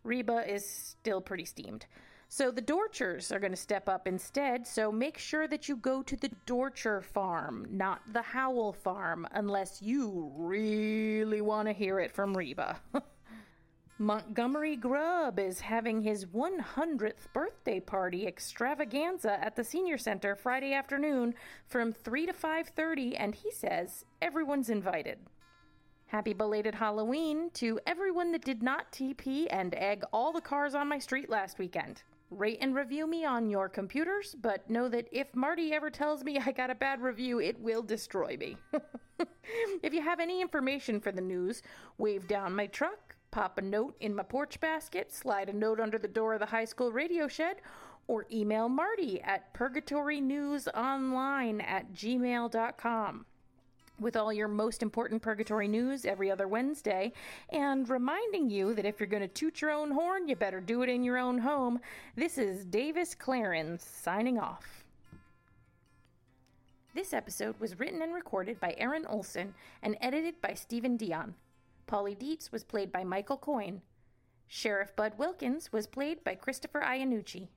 Reba 0.05 0.49
is 0.49 0.65
still 0.65 1.19
pretty 1.19 1.43
steamed. 1.43 1.85
So 2.31 2.51
the 2.51 2.61
Dorchers 2.61 3.31
are 3.31 3.39
going 3.39 3.53
to 3.53 3.57
step 3.57 3.89
up 3.89 4.07
instead, 4.07 4.67
so 4.67 4.91
make 4.91 5.17
sure 5.17 5.47
that 5.47 5.67
you 5.67 5.75
go 5.75 6.03
to 6.03 6.15
the 6.15 6.29
Dorcher 6.45 7.01
farm, 7.01 7.65
not 7.71 8.01
the 8.13 8.21
Howell 8.21 8.73
farm, 8.73 9.27
unless 9.31 9.81
you 9.81 10.31
really 10.37 11.41
want 11.41 11.67
to 11.67 11.73
hear 11.73 11.99
it 11.99 12.11
from 12.11 12.37
Reba. 12.37 12.79
Montgomery 13.97 14.75
Grubb 14.75 15.39
is 15.39 15.59
having 15.59 16.01
his 16.01 16.27
100th 16.27 17.33
birthday 17.33 17.79
party 17.79 18.27
extravaganza 18.27 19.43
at 19.43 19.55
the 19.55 19.63
senior 19.63 19.97
center 19.97 20.35
Friday 20.35 20.71
afternoon 20.73 21.33
from 21.65 21.91
3 21.91 22.27
to 22.27 22.33
5:30 22.33 23.15
and 23.17 23.33
he 23.33 23.49
says 23.49 24.05
everyone's 24.21 24.69
invited. 24.69 25.17
Happy 26.05 26.33
belated 26.33 26.75
Halloween 26.75 27.49
to 27.55 27.79
everyone 27.87 28.31
that 28.31 28.45
did 28.45 28.61
not 28.61 28.91
TP 28.91 29.47
and 29.49 29.73
egg 29.73 30.03
all 30.13 30.31
the 30.31 30.41
cars 30.41 30.75
on 30.75 30.87
my 30.87 30.99
street 30.99 31.29
last 31.29 31.57
weekend. 31.57 32.03
Rate 32.29 32.59
and 32.61 32.75
review 32.75 33.07
me 33.07 33.25
on 33.25 33.49
your 33.49 33.67
computers, 33.67 34.35
but 34.39 34.69
know 34.69 34.87
that 34.89 35.07
if 35.11 35.35
Marty 35.35 35.73
ever 35.73 35.89
tells 35.89 36.23
me 36.23 36.39
I 36.45 36.51
got 36.51 36.69
a 36.69 36.75
bad 36.75 37.01
review, 37.01 37.39
it 37.39 37.59
will 37.59 37.81
destroy 37.81 38.37
me. 38.37 38.57
if 39.81 39.93
you 39.93 40.01
have 40.01 40.19
any 40.19 40.41
information 40.41 40.99
for 40.99 41.11
the 41.11 41.21
news, 41.21 41.63
wave 41.97 42.27
down 42.27 42.55
my 42.55 42.67
truck, 42.67 43.15
pop 43.31 43.57
a 43.57 43.61
note 43.61 43.95
in 43.99 44.13
my 44.13 44.23
porch 44.23 44.59
basket, 44.59 45.11
slide 45.11 45.49
a 45.49 45.53
note 45.53 45.79
under 45.79 45.97
the 45.97 46.07
door 46.07 46.33
of 46.33 46.39
the 46.39 46.45
high 46.45 46.65
school 46.65 46.91
radio 46.91 47.27
shed, 47.27 47.57
or 48.07 48.25
email 48.31 48.69
Marty 48.69 49.21
at 49.21 49.53
purgatorynewsonline 49.53 51.63
at 51.63 51.93
gmail.com 51.93 53.25
with 53.99 54.15
all 54.15 54.31
your 54.31 54.47
most 54.47 54.81
important 54.81 55.21
purgatory 55.21 55.67
news 55.67 56.05
every 56.05 56.31
other 56.31 56.47
Wednesday, 56.47 57.13
and 57.49 57.89
reminding 57.89 58.49
you 58.49 58.73
that 58.73 58.85
if 58.85 58.99
you're 58.99 59.07
going 59.07 59.21
to 59.21 59.27
toot 59.27 59.61
your 59.61 59.71
own 59.71 59.91
horn, 59.91 60.27
you 60.27 60.35
better 60.35 60.61
do 60.61 60.81
it 60.81 60.89
in 60.89 61.03
your 61.03 61.17
own 61.17 61.37
home. 61.37 61.79
This 62.15 62.37
is 62.37 62.65
Davis 62.65 63.15
Clarence 63.15 63.85
signing 63.85 64.39
off. 64.39 64.83
This 66.95 67.13
episode 67.13 67.59
was 67.59 67.79
written 67.79 68.01
and 68.01 68.13
recorded 68.13 68.59
by 68.59 68.75
Erin 68.77 69.05
Olson 69.05 69.53
and 69.83 69.95
edited 70.01 70.41
by 70.41 70.53
Steven 70.55 70.97
Dionne. 70.97 71.33
Paulie 71.87 72.17
Deets 72.17 72.51
was 72.51 72.63
played 72.63 72.91
by 72.91 73.03
Michael 73.03 73.37
Coyne. 73.37 73.81
Sheriff 74.47 74.95
Bud 74.95 75.13
Wilkins 75.17 75.71
was 75.71 75.85
played 75.85 76.23
by 76.23 76.33
Christopher 76.33 76.81
Iannucci. 76.81 77.49